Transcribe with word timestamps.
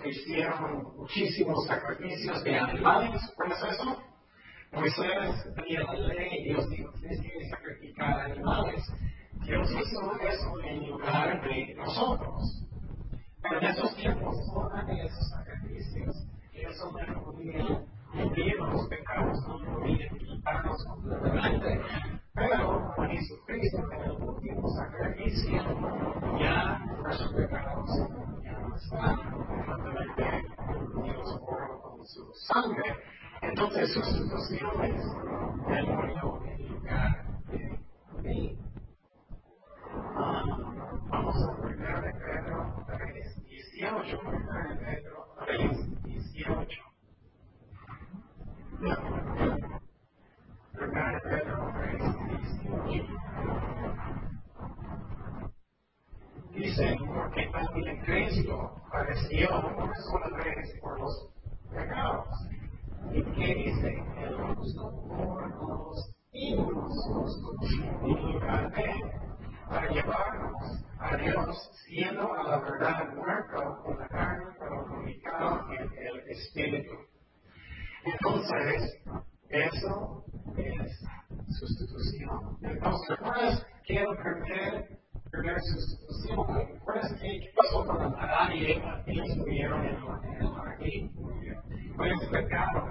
ofrecieron 0.00 0.96
muchísimos 0.96 1.66
sacrificios 1.66 2.42
de 2.42 2.58
animales? 2.58 3.20
¿Recuerdas 3.28 3.64
eso? 3.72 4.02
Moisés 4.72 5.54
tenía 5.56 5.82
la 5.82 5.94
ley, 5.94 6.44
Dios 6.44 6.70
dijo, 6.70 6.90
tienes 7.00 7.20
que 7.20 7.48
sacrificar 7.50 8.20
animales. 8.20 8.82
Dios 9.44 9.70
hizo 9.70 10.20
eso 10.20 10.60
en 10.62 10.88
lugar 10.88 11.42
de 11.42 11.74
nosotros. 11.74 12.66
Pero 13.42 13.58
en 13.58 13.66
esos 13.66 13.96
tiempos, 13.96 14.36
no 14.54 14.70
esos 14.88 15.28
sacrificios, 15.30 16.26
ellos 16.52 16.76
no 17.08 17.24
podían 17.24 17.86
vivir 18.34 18.56
los 18.56 18.88
pecados, 18.88 19.38
no 19.48 19.78
podían 19.80 20.18
quitarnos 20.18 20.84
completamente. 20.84 21.80
Pero 22.34 22.92
con 22.94 23.08
Jesucristo, 23.08 23.78
en 23.92 24.02
el 24.02 24.10
último 24.12 24.68
sacrificio, 24.68 25.62
ya 26.38 26.78
nuestros 27.02 27.32
completamente 28.88 30.48
Dios 31.04 31.40
por 31.40 32.06
su 32.06 32.32
sangre. 32.34 32.96
Entonces 33.42 33.92
sustituciones, 33.94 35.04
Él 35.68 35.86
murió 35.88 36.42
en 36.46 36.68
lugar 36.68 37.26
de 37.48 37.80
mí. 38.22 38.58
vamos 41.10 41.36
a 41.36 41.62
primero 41.62 42.02
de 42.02 42.12
Pedro 42.14 42.84
3, 42.86 43.44
18. 43.44 44.18
Primero 44.20 44.68
de 44.68 44.76
Pedro 44.76 45.26
3, 45.46 46.02
18. 46.04 46.82
Primero 50.72 51.12
de 51.12 51.20
Pedro 51.20 51.72
3, 51.74 52.00
18. 52.88 53.09
Dice, 56.60 56.94
porque 57.06 57.46
también 57.46 58.02
Cristo 58.02 58.74
padeció 58.92 59.48
una 59.78 59.94
sola 59.94 60.44
vez 60.44 60.78
por 60.82 61.00
los 61.00 61.30
pecados 61.70 62.26
¿Y 63.14 63.22
qué 63.22 63.54
dice? 63.54 64.04
El 64.18 64.34
justo 64.54 64.92
por 65.08 65.68
los 65.68 66.14
injustos 66.32 67.70
y 67.72 68.32
lugar 68.32 68.70
para 69.70 69.88
llevarnos 69.88 70.84
a 70.98 71.16
Dios, 71.16 71.70
siendo 71.86 72.30
a 72.34 72.42
la 72.42 72.58
verdad 72.58 73.14
muerto 73.14 73.82
con 73.82 73.98
la 73.98 74.08
carne, 74.08 74.44
pero 74.58 74.84
comunicado 74.84 75.72
en 75.72 75.90
el 75.96 76.20
Espíritu. 76.28 76.94
Entonces, 78.04 79.02
eso 79.48 80.24
es 80.58 81.00
sustitución. 81.58 82.58
Entonces, 82.60 83.08
¿recuerdas 83.08 83.66
que 83.86 84.04
el 85.40 85.54
primer, 85.54 85.62
primer 85.62 85.62
sustitución? 85.62 86.46
¿Recuerdas 86.74 87.12
qué 87.20 87.52
pasó 87.56 87.86
con 87.86 88.14
Adán 88.14 88.52
y 88.52 88.72
Eva? 88.72 89.02
Ellos 89.06 89.36
murieron 89.36 89.84
en 89.84 89.94
el 89.94 90.00
mar 90.00 90.76
ellos 90.82 92.26
pecaron. 92.30 92.90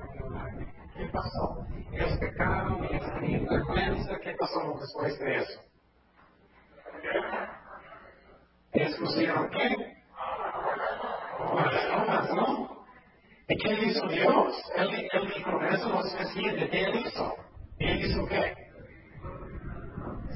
¿Qué 0.96 1.06
pasó? 1.06 1.66
Ellos 1.92 2.18
pecaron 2.20 2.86
y 2.86 3.00
tenían 3.00 3.46
vergüenza. 3.46 4.18
¿Qué 4.20 4.36
pasó 4.40 4.78
después 4.80 5.20
de 5.20 5.36
eso? 5.38 5.62
Ellos 8.74 8.96
pusieron 9.00 9.50
qué? 9.50 9.96
Personas, 11.56 12.34
¿no? 12.34 12.86
¿Y 13.48 13.58
qué 13.58 13.74
hizo 13.86 14.08
Dios? 14.08 14.64
Él, 14.76 15.08
él 15.12 15.34
dijo, 15.36 15.62
eso 15.62 15.90
no 15.90 16.04
se 16.04 16.26
siente. 16.26 16.70
¿Qué 16.70 16.84
él 16.84 17.06
hizo? 17.06 17.36
¿Él 17.80 18.06
hizo 18.06 18.26
qué? 18.28 18.69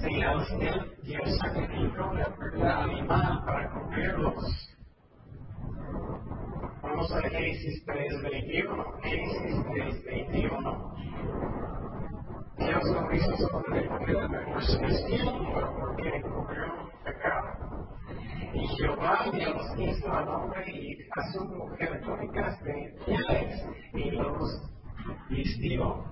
Sí, 0.04 0.20
él 0.20 0.98
dio 1.04 1.26
sacrificio 1.38 2.12
de 2.56 2.68
animal 2.68 3.42
para 3.46 3.70
comerlos. 3.70 4.76
Vamos 6.82 7.10
a 7.10 7.22
Génesis 7.22 7.86
3.21. 7.86 9.02
Génesis 9.02 9.56
3.21. 9.66 10.94
Dios 12.58 12.84
no 12.84 13.14
hizo 13.14 13.38
sobre 13.38 13.86
la 14.14 14.28
mejor 14.28 14.64
sugestión, 14.66 15.54
pero 15.54 15.74
porque 15.80 16.22
cubrió 16.22 16.92
pecado. 17.06 17.88
Y 18.54 18.68
Jehová 18.76 19.32
Dios 19.32 19.62
hizo 19.78 20.14
al 20.14 20.28
hombre 20.28 20.70
y 20.70 20.98
a 21.16 21.32
su 21.32 21.46
mujer 21.46 22.02
túnicas 22.02 22.62
de 22.64 22.94
pieles 23.06 23.66
y 23.94 24.12
los 24.12 24.70
vistió. 25.30 26.04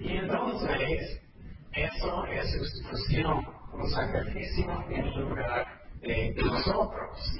Y 0.00 0.16
entonces, 0.16 1.25
eso 1.76 2.26
es 2.26 2.52
sustitución, 2.52 3.46
un 3.72 3.90
sacrificio 3.90 4.84
en 4.90 5.20
lugar 5.20 5.66
de 6.00 6.34
nosotros. 6.34 7.38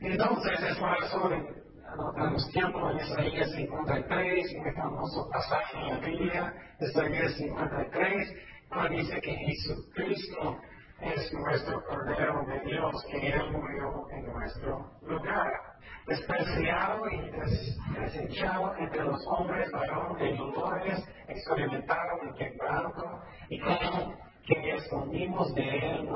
Entonces, 0.00 0.60
es 0.62 0.80
la 0.80 0.94
razón 0.96 1.62
Anotamos 1.92 2.50
tiempo 2.52 2.90
en 2.90 2.96
Isaías 2.96 3.50
53, 3.52 4.54
un 4.64 4.74
famoso 4.74 5.28
pasaje 5.28 5.78
en 5.78 5.88
la 5.88 5.98
Biblia, 5.98 6.54
Isaías 6.80 7.34
53, 7.34 8.34
cuando 8.70 8.96
dice 8.96 9.20
que 9.20 9.36
Jesucristo 9.36 10.58
es 11.02 11.32
nuestro 11.34 11.84
Cordero 11.84 12.46
de 12.46 12.60
Dios, 12.60 13.04
que 13.10 13.28
Él 13.28 13.50
murió 13.50 14.06
en 14.10 14.24
nuestro 14.24 14.90
lugar. 15.02 15.71
Despreciado 16.06 17.08
y 17.10 18.00
desechado 18.00 18.74
entre 18.76 19.04
los 19.04 19.24
hombres, 19.28 19.70
varón 19.70 20.18
de 20.18 20.36
dolores, 20.36 21.08
experimentado 21.28 22.22
en 22.22 22.34
quebranto, 22.34 23.22
y 23.48 23.60
como 23.60 24.14
que 24.44 24.74
escondimos 24.74 25.54
de 25.54 25.62
él 25.62 26.08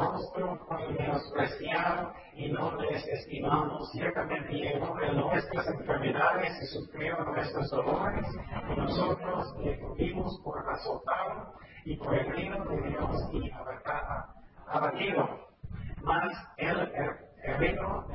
fue 0.66 0.92
menospreciado 0.98 2.12
y 2.34 2.50
no 2.50 2.76
les 2.80 3.06
estimamos. 3.06 3.90
Ciertamente 3.92 4.52
llevó 4.52 4.96
de 4.96 5.12
nuestras 5.12 5.68
enfermedades 5.68 6.52
y 6.62 6.66
sufrió 6.66 7.18
nuestros 7.24 7.70
dolores, 7.70 8.26
y 8.68 8.80
nosotros 8.80 9.56
le 9.62 9.76
tuvimos 9.78 10.40
por 10.42 10.68
azotado 10.68 11.54
y 11.84 11.96
por 11.96 12.14
herido 12.14 12.64
de 12.64 12.88
Dios 12.88 13.28
y 13.32 13.50
abatido. 14.66 15.46
Mas 16.02 16.32
él 16.56 16.92
herido 17.46 18.06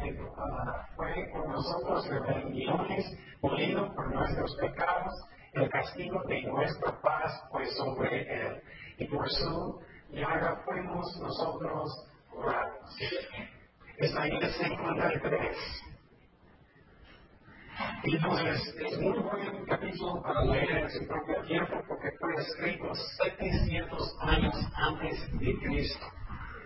fue 0.95 1.29
por 1.31 1.47
nosotros 1.47 2.07
rebeliones, 2.07 3.17
molido 3.41 3.93
por 3.95 4.13
nuestros 4.13 4.55
pecados, 4.57 5.13
el 5.53 5.69
castigo 5.69 6.21
de 6.27 6.43
nuestra 6.43 7.01
paz 7.01 7.43
fue 7.51 7.65
sobre 7.67 8.47
él. 8.47 8.61
Y 8.97 9.05
por 9.05 9.29
su 9.29 9.81
ahora 10.25 10.61
fuimos 10.65 11.17
nosotros 11.19 12.07
curados. 12.29 12.97
Isaías 13.99 14.51
53. 14.57 15.57
Y 18.03 18.16
entonces 18.16 18.75
es 18.79 18.99
muy 18.99 19.17
buen 19.19 19.66
capítulo 19.66 20.22
para 20.22 20.43
leer 20.45 20.72
en 20.72 20.89
su 20.89 21.07
propio 21.07 21.41
tiempo 21.43 21.81
porque 21.87 22.11
fue 22.19 22.34
escrito 22.35 22.93
700 22.95 24.17
años 24.22 24.55
antes 24.75 25.39
de 25.39 25.57
Cristo. 25.59 26.05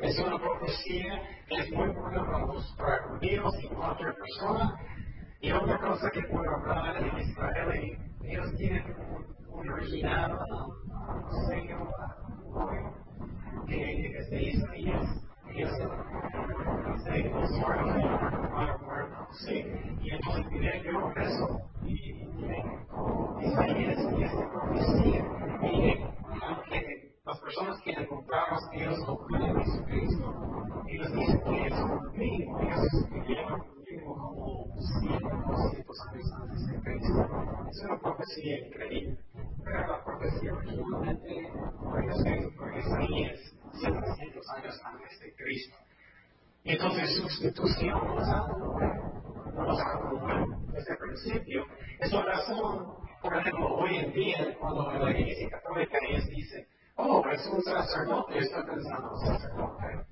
Es 0.01 0.19
una 0.19 0.37
profecía 0.37 1.21
que 1.47 1.55
es 1.55 1.71
muy 1.71 1.87
buena 1.89 2.25
para 2.25 2.45
los 2.45 2.75
para 2.77 3.03
judíos 3.03 3.53
y 3.63 3.67
cualquier 3.67 4.15
persona. 4.15 4.75
Y 5.41 5.51
otra 5.51 5.77
cosa 5.79 6.09
que 6.11 6.21
puedo 6.23 6.49
hablar 6.55 6.97
en 6.97 7.17
Israel, 7.19 7.97
ellos 8.23 8.55
tienen 8.57 8.83
un, 9.49 9.69
original 9.69 10.37
sello 11.47 11.89
que 13.67 14.11
desde 14.13 14.43
Isaías 14.43 15.25
eso 15.55 15.89
dice 16.33 17.15
sí 19.31 19.65
y 20.01 20.09
entonces 20.09 20.49
diré 20.51 20.83
yo 20.83 21.11
eso 21.15 21.47
y 21.83 21.93
Isaías 23.45 23.97
esta 23.97 24.51
profecía 24.51 25.21
y 25.61 25.73
aunque 26.41 26.94
las 27.25 27.39
personas 27.39 27.81
que 27.81 28.07
compramos 28.07 28.69
Dios 28.71 28.99
no 29.07 29.17
pueden 29.27 29.55
Jesucristo 29.63 30.83
ellos 30.87 31.11
dicen 31.13 31.41
que 31.43 31.67
es 31.67 31.73
un 31.73 32.17
mínimo 32.17 32.59
ellos 32.59 33.09
vivieron 33.11 33.63
como 34.05 34.75
100 35.01 35.19
200 35.19 36.07
años 36.07 36.31
antes 36.33 36.67
de 36.67 36.81
Cristo 36.81 37.67
es 37.69 37.83
una 37.83 37.99
profecía 37.99 38.67
increíble 38.67 39.17
pero 39.65 39.87
la 39.87 40.03
profecía 40.03 40.53
originalmente 40.53 41.51
fue 41.79 42.05
escrita 42.05 42.55
por 42.55 42.77
Isaías 42.77 43.55
700 43.73 44.49
años 44.51 44.81
antes 44.85 45.19
de 45.19 45.35
Cristo. 45.35 45.77
Entonces, 46.63 47.09
sustitución 47.17 47.99
vamos 49.55 49.79
a 49.81 49.99
concluir 49.99 50.45
desde 50.71 50.91
el 50.93 50.97
principio. 50.97 51.65
Es 51.99 52.11
la 52.11 52.23
razón, 52.23 52.95
por 53.21 53.37
ejemplo, 53.37 53.75
hoy 53.75 53.97
en 53.97 54.13
día, 54.13 54.57
cuando 54.59 54.91
la 54.91 55.11
Iglesia 55.11 55.49
Católica 55.49 55.97
ellos 56.09 56.27
dice, 56.27 56.67
es 57.35 57.45
un 57.47 57.61
sacerdote, 57.63 58.37
está 58.39 58.65
pensando 58.65 59.15
sacerdote. 59.17 60.05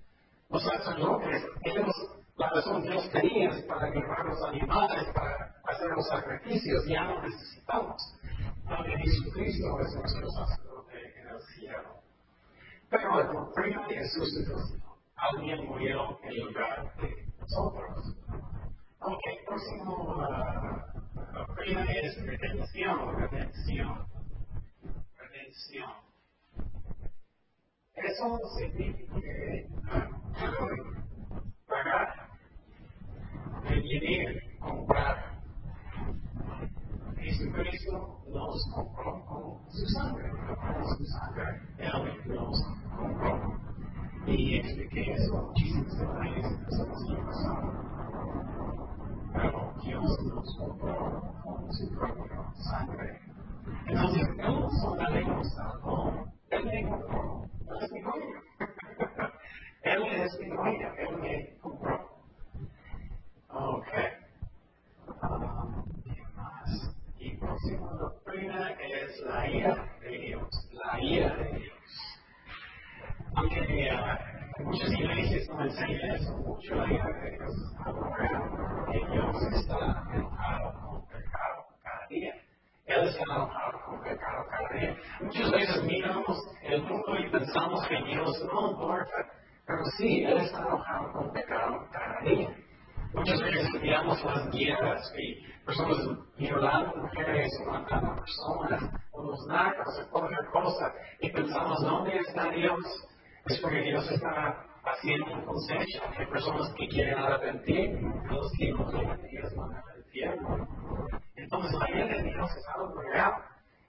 los 0.50 0.64
sacerdotes, 0.64 1.44
ellos, 1.64 1.96
la 2.36 2.50
razón 2.50 2.82
Dios 2.82 3.10
tenía 3.12 3.50
para 3.68 3.90
llevar 3.90 4.26
los 4.26 4.44
animales, 4.44 5.08
para 5.14 5.56
hacer 5.64 5.88
los 5.96 6.08
sacrificios, 6.08 6.86
ya 6.86 7.06
no 7.06 7.22
necesitamos. 7.22 8.20
Porque 8.68 8.98
Jesucristo 8.98 9.80
es 9.80 9.96
nuestro 9.96 10.32
sacerdote 10.32 11.20
en 11.22 11.28
el 11.30 11.42
cielo. 11.42 12.04
Pero 12.90 13.22
el 13.22 13.28
doctrina 13.28 13.88
de 13.88 14.08
sustitución, 14.10 14.84
alguien 15.16 15.66
murió 15.66 16.20
en 16.24 16.46
lugar 16.46 16.94
de 16.98 17.28
nosotros. 17.40 18.18
Ok, 19.00 19.22
próximo 19.48 20.16
uh, 20.18 21.34
doctrina 21.34 21.86
es 21.86 22.26
redención, 22.26 23.16
redención, 23.18 24.08
redención. 25.18 26.04
Eso 26.04 26.12
significa 26.14 26.14
que 26.14 26.32
pagar, 26.32 26.32
redimir, 26.32 26.32
comprar. 26.64 27.04
Jesucristo 27.04 27.74
nos 27.74 27.92
compró 38.74 39.26
con 39.26 39.72
su 39.72 39.86
sangre, 39.88 40.30
con 40.30 40.98
su 40.98 41.06
sangre, 41.06 41.62
Él 41.78 42.36
nos 42.36 42.64
compró. 42.96 43.60
Y 44.26 44.56
expliqué 44.58 45.14
eso 45.14 45.48
muchísimas 45.48 46.20
veces 46.20 46.46
en 46.46 46.78
los 46.78 47.26
pasado. 47.26 47.74
Pero 49.34 49.74
Dios 49.84 50.24
nos 50.24 50.58
compró 50.58 51.24
con 51.44 51.74
su 51.74 51.90
propia 51.90 52.54
sangre. 52.56 53.20
Entonces, 53.88 54.28
no 54.38 54.70
solamente 54.82 55.32
nos 55.32 55.54
salvó, 55.54 56.26
Él 56.50 56.66
me 56.66 56.90
compró, 56.90 57.10
no 57.12 57.12
es 57.12 57.12
mi 57.12 57.12
dueño. 57.12 57.12
Él 57.12 57.12
es 57.14 57.32
mi 57.32 57.32
dueño, 57.34 57.44
Él 57.44 57.63
me 61.22 61.58
compró. 61.62 62.24
Ok. 63.50 63.88
Um, 65.22 65.84
¿Qué 66.04 66.22
más? 66.36 66.96
Y 67.20 67.38
próxima 67.38 67.92
doctrina 67.94 68.72
es 68.72 69.20
la 69.22 69.50
ira 69.50 69.98
de 70.02 70.10
Dios. 70.10 70.70
La 70.72 71.02
ira 71.02 71.36
de 71.36 71.60
Dios. 71.60 71.74
Aunque 73.36 73.90
uh, 73.92 74.64
muchas 74.64 74.92
iglesias 74.92 75.50
no 75.50 75.64
enseñan 75.64 76.16
eso, 76.16 76.38
mucho 76.38 76.76
la 76.76 76.92
ira 76.92 77.08
de 77.08 77.32
Dios 77.32 77.74
que 78.92 79.00
Dios 79.12 79.36
está 79.54 80.04
enojado 80.14 80.74
con 80.74 81.02
el 81.02 81.24
pecado 81.24 81.66
cada 81.84 82.08
día. 82.08 82.34
Él 82.86 83.08
está 83.08 83.24
enojado 83.24 83.82
con 83.86 83.96
el 83.96 84.02
pecado 84.12 84.46
cada 84.50 84.80
día. 84.80 84.98
Muchas 85.22 85.52
veces 85.52 85.84
miramos 85.84 86.38
el 86.64 86.82
mundo 86.84 87.20
y 87.20 87.30
pensamos 87.30 87.88
que 87.88 88.04
Dios 88.04 88.50
no 88.54 88.72
importa, 88.72 89.32
pero 89.66 89.86
sí, 89.98 90.24
Él 90.24 90.38
está 90.38 90.60
enojado 90.60 91.12
con 91.14 91.26
el 91.26 91.32
pecado 91.32 91.88
cada 91.92 92.20
día. 92.22 92.50
Muchas 93.14 93.42
veces 93.42 93.82
guerras 94.54 95.14
y 95.18 95.42
personas 95.66 95.98
violando 96.38 96.96
mujeres 96.98 97.52
matando 97.68 98.16
personas, 98.16 98.84
o 99.12 99.24
los 99.24 99.48
narcos, 99.48 100.00
o 100.00 100.10
cualquier 100.12 100.46
cosa, 100.52 100.94
y 101.20 101.30
pensamos, 101.30 101.82
¿dónde 101.82 102.18
está 102.18 102.50
Dios? 102.52 102.80
Es 103.46 103.60
porque 103.60 103.82
Dios 103.82 104.10
está 104.12 104.66
haciendo 104.84 105.46
consejo. 105.46 106.06
Hay 106.18 106.26
personas 106.28 106.74
que 106.78 106.88
quieren 106.88 107.18
arrepentir, 107.18 108.00
los 108.30 108.52
que 108.58 108.72
no 108.72 108.86
quieren, 108.90 109.26
ellos 109.26 109.56
van 109.56 109.76
al 109.76 110.00
infierno. 110.00 110.68
Entonces 111.36 111.80
la 111.80 111.90
ira 111.90 112.08
de 112.08 112.24
Dios 112.24 112.56
es 112.56 112.68
algo 112.74 113.02
real. 113.02 113.34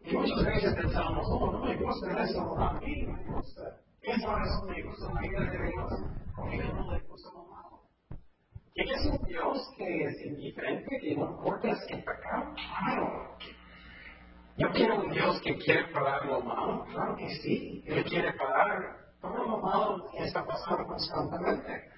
Y 0.04 0.16
muchas 0.16 0.44
veces 0.44 0.74
pensamos, 0.74 1.26
oh, 1.30 1.52
no 1.52 1.64
me 1.64 1.76
gusta 1.76 2.22
eso, 2.22 2.58
a 2.58 2.72
mí 2.74 3.06
me 3.06 3.34
gusta. 3.34 3.62
¿Qué 4.02 4.10
es 4.10 4.22
la 4.22 4.34
razón 4.34 4.70
me 4.70 4.82
gusta 4.82 5.12
la 5.14 5.26
ira 5.26 5.40
de 5.40 5.66
Dios? 5.66 5.92
Porque 6.36 6.60
a 6.60 6.72
no 6.72 6.92
le 6.92 7.00
gusta 7.00 7.30
¿Quién 8.74 8.88
es 8.88 9.06
un 9.06 9.24
Dios 9.28 9.70
que 9.76 10.04
es 10.04 10.26
indiferente, 10.26 10.98
que 11.00 11.14
no 11.14 11.30
importa 11.30 11.68
el 11.70 12.02
pecado? 12.02 12.54
Claro. 12.54 13.38
Yo 14.56 14.68
quiero 14.72 15.00
un 15.00 15.12
Dios 15.12 15.40
que 15.42 15.56
quiere 15.58 15.84
parar 15.92 16.26
lo 16.26 16.40
malo, 16.40 16.84
claro 16.86 17.14
que 17.14 17.28
sí. 17.36 17.84
Él 17.86 18.04
quiere 18.04 18.32
parar 18.32 18.96
todo 19.20 19.44
lo 19.44 19.58
malo 19.58 20.10
que 20.10 20.24
está 20.24 20.44
pasando 20.44 20.86
constantemente. 20.88 21.88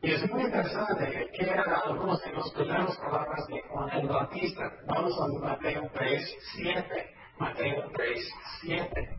Y 0.00 0.12
es 0.12 0.30
muy 0.32 0.44
interesante 0.44 1.30
que 1.34 1.44
eran 1.44 1.74
algunos 1.84 2.22
de 2.22 2.32
los 2.32 2.52
primeros 2.52 2.96
palabras 2.96 3.46
de 3.48 3.60
Juan 3.68 3.90
el 3.90 4.08
Bautista. 4.08 4.72
Vamos 4.86 5.12
a 5.20 5.26
Mateo 5.46 5.90
3, 5.92 6.36
7. 6.56 7.14
Mateo 7.38 7.90
3, 7.92 8.32
7. 8.62 9.18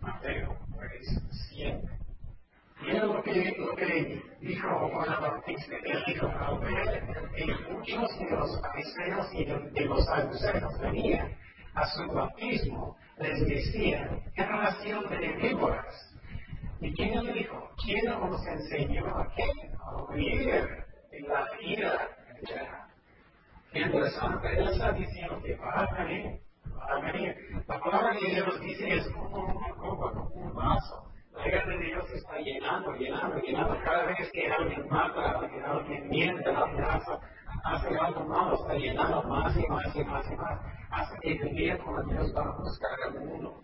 Mateo 0.00 0.56
3, 0.78 1.22
7. 1.48 1.97
Mira 2.88 3.04
lo 3.04 3.22
que, 3.22 3.54
lo 3.58 3.76
que 3.76 4.22
dijo 4.40 4.88
Juan 4.88 5.20
Bautista. 5.20 5.76
Él 5.84 6.02
dijo, 6.06 6.26
al 6.26 6.58
ver 6.60 7.04
que 7.36 7.44
muchos 7.70 8.18
de 8.18 8.30
los 8.30 8.60
fariseos 8.62 9.34
y 9.34 9.44
de, 9.44 9.84
los 9.84 10.06
saduceos 10.06 10.80
venían 10.80 11.36
a 11.74 11.86
su 11.86 12.06
bautismo, 12.10 12.96
les 13.18 13.46
decía, 13.46 14.08
¿qué 14.34 14.42
relación 14.42 15.06
de 15.10 15.28
víboras? 15.36 16.16
¿Y 16.80 16.94
quién 16.94 17.26
le 17.26 17.32
dijo? 17.34 17.70
¿Quién 17.84 18.08
os 18.08 18.46
enseñó 18.46 19.06
a 19.06 19.34
qué? 19.36 19.44
A 19.84 19.96
oír 20.04 20.48
en 21.12 21.28
la 21.28 21.44
ira 21.60 22.08
Qué 23.70 23.80
interesante. 23.80 24.48
Él 24.48 24.68
está 24.68 24.92
diciendo 24.92 25.42
que 25.42 25.56
va 25.56 25.80
a 25.80 26.04
venir, 26.04 26.40
va 26.74 26.96
a 26.96 27.12
venir. 27.12 27.36
La 27.66 27.78
palabra 27.78 28.16
que 28.18 28.30
Dios 28.30 28.60
dice 28.62 28.96
es 28.96 29.08
como 29.08 29.44
una 29.44 29.74
copa, 29.74 30.10
como 30.14 30.34
un 30.36 30.54
vaso. 30.54 31.07
La 31.38 31.48
ira 31.48 31.64
de 31.66 31.78
Dios 31.78 32.10
está 32.10 32.38
llenando, 32.38 32.92
llenando, 32.94 33.38
llenando. 33.38 33.78
Cada 33.84 34.06
vez 34.06 34.30
que 34.32 34.50
alguien 34.50 34.88
mata, 34.88 35.48
que 35.48 35.62
alguien 35.62 36.08
miente, 36.08 36.50
alguien 36.50 36.84
hace, 36.84 37.12
hace 37.64 37.96
algo 37.96 38.24
malo, 38.24 38.54
está 38.54 38.74
llenando 38.74 39.22
más 39.22 39.56
y 39.56 39.66
más 39.68 39.94
y 39.94 40.04
más 40.04 40.30
y 40.30 40.36
más. 40.36 40.58
Hasta 40.90 41.16
que 41.20 41.32
el 41.32 41.54
día 41.54 41.78
cuando 41.78 42.12
Dios 42.12 42.34
va 42.36 42.42
a 42.42 42.56
buscar 42.58 42.90
al 43.06 43.20
mundo. 43.20 43.62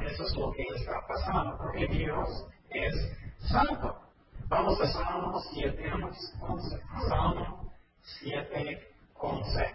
Eso 0.00 0.24
es 0.24 0.36
lo 0.36 0.52
que 0.52 0.62
está 0.74 1.06
pasando, 1.06 1.58
porque 1.58 1.86
Dios 1.88 2.46
es 2.70 2.94
santo. 3.38 4.00
Vamos 4.48 4.80
a 4.80 4.86
Salmo 4.86 5.40
7, 5.52 5.92
11. 6.40 6.82
Salmo 7.08 7.72
7, 8.00 8.88
11. 9.14 9.74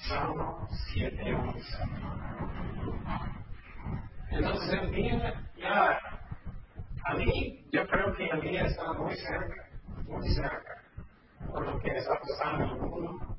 Salmo 0.00 0.68
7, 0.92 1.34
11. 1.34 1.78
Entonces 4.30 4.82
el 4.82 4.90
día 4.92 5.50
ya, 5.56 5.98
a 7.04 7.14
mí, 7.14 7.64
yo 7.72 7.86
creo 7.86 8.14
que 8.14 8.26
el 8.26 8.40
día 8.40 8.66
está 8.66 8.92
muy 8.92 9.14
cerca, 9.16 9.68
muy 10.06 10.28
cerca, 10.34 10.82
por 11.50 11.66
lo 11.66 11.78
que 11.80 11.96
está 11.96 12.18
pasando 12.20 12.64
en 12.64 12.70
el 12.70 12.76
mundo. 12.76 13.36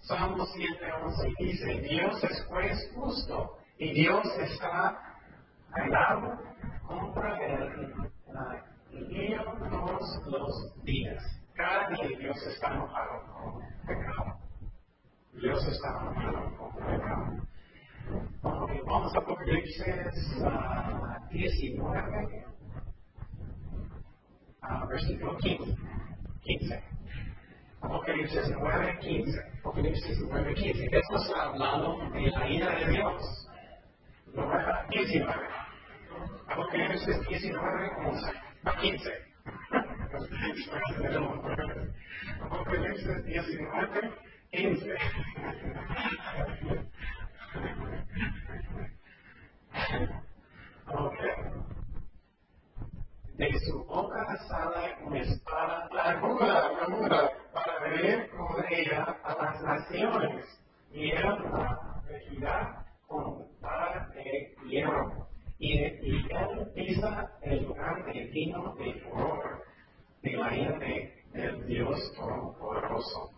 Salmo 0.00 0.46
7.11 0.46 1.34
dice, 1.38 1.80
Dios 1.80 2.24
es 2.24 2.44
juez 2.46 2.92
justo 2.94 3.58
y 3.78 3.92
Dios 3.92 4.26
está 4.38 5.08
lado 5.90 6.38
contra 6.86 7.36
el 7.38 9.08
lío 9.08 9.42
todos 9.70 10.26
los 10.26 10.84
días. 10.84 11.22
Cada 11.54 11.88
día 11.88 12.18
Dios 12.18 12.36
está 12.46 12.74
enojado 12.74 13.22
con 13.32 13.62
el 13.62 13.74
pecado. 13.86 14.38
Dios 15.34 15.66
está 15.66 15.88
enojado 15.88 16.56
con 16.56 16.82
el 16.82 17.00
pecado. 17.00 17.47
Vamos 18.42 19.14
a 19.14 19.18
Apocalipsis 19.18 19.84
uh, 20.40 21.28
19, 21.30 22.44
uh, 24.62 24.86
versículo 24.88 25.36
15. 25.36 25.76
15. 26.42 26.82
Apocalipsis 27.82 28.50
9, 28.50 28.98
15. 29.00 29.38
Apocalipsis 29.60 30.18
9, 30.20 30.54
15. 30.54 30.88
Esto 30.90 31.16
está 31.16 31.42
hablando 31.44 31.98
de 32.12 32.30
la 32.30 32.48
ira 32.48 32.74
de 32.76 32.86
Dios. 32.92 33.48
19. 34.90 35.32
Apocalipsis 36.48 37.28
19, 37.28 37.90
11. 38.06 38.32
15. 38.80 39.12
Apocalipsis 42.40 43.24
19, 43.24 44.12
15. 44.50 44.96
Ok. 50.86 51.18
De 53.36 53.58
su 53.60 53.84
boca 53.84 54.36
sale 54.48 54.96
una 55.04 55.20
espada 55.20 55.88
aguda, 55.94 56.68
aguda, 56.82 57.30
para 57.52 57.78
ver 57.80 58.28
con 58.30 58.64
ella 58.68 59.16
a 59.22 59.34
las 59.42 59.62
naciones, 59.62 60.44
y 60.92 61.10
él 61.10 61.24
la 61.52 62.02
regirá 62.08 62.84
con 63.06 63.46
vara 63.60 64.08
de 64.14 64.54
hierro, 64.66 65.28
y, 65.58 65.78
y 65.78 66.26
él 66.30 66.72
pisa 66.74 67.32
el 67.42 67.64
lugar 67.64 68.04
de 68.06 68.24
vino 68.24 68.74
de 68.74 68.94
furor 69.00 69.64
de 70.22 70.32
la 70.32 70.56
ira 70.56 70.78
del 71.32 71.66
Dios 71.66 72.12
Todopoderoso. 72.16 73.37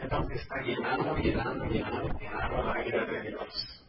Entonces 0.00 0.40
está 0.40 0.60
llenando, 0.62 1.16
llenando, 1.16 1.64
llenando, 1.66 2.18
llenando 2.18 2.62
la 2.62 2.86
ira 2.86 3.04
de 3.04 3.22
Dios. 3.22 3.84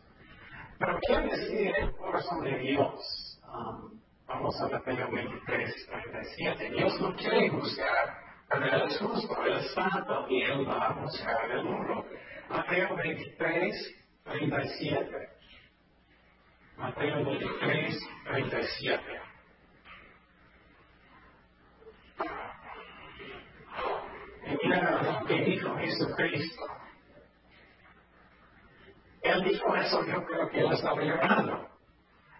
Pero 0.79 0.99
¿qué 1.07 1.19
decir 1.19 1.73
el 1.77 1.91
corazón 1.95 2.43
de 2.43 2.57
Dios? 2.57 3.39
Um, 3.43 3.99
vamos 4.27 4.61
a 4.61 4.67
Mateo 4.69 5.11
23, 5.11 5.87
37. 5.87 6.69
Dios 6.71 7.01
no 7.01 7.15
quiere 7.15 7.51
pero 8.49 8.65
Él 8.65 8.81
es 8.89 8.97
justo, 8.99 9.45
es 9.45 9.71
santo 9.73 10.25
y 10.29 10.41
Él 10.41 10.67
va 10.67 10.89
a 10.89 10.93
juzgar 10.93 11.51
el 11.51 11.63
mundo. 11.63 12.05
Mateo 12.49 12.95
23, 12.95 13.95
37. 14.23 15.29
Mateo 16.77 17.25
23, 17.25 17.99
37. 18.25 19.28
Lo 24.69 25.25
que 25.25 25.33
dijo 25.45 25.75
Jesucristo. 25.77 26.63
Él 29.23 29.43
dijo 29.43 29.75
eso, 29.75 30.05
yo 30.05 30.23
creo 30.25 30.49
que 30.49 30.59
él 30.59 30.71
estaba 30.71 31.01
llorando. 31.01 31.67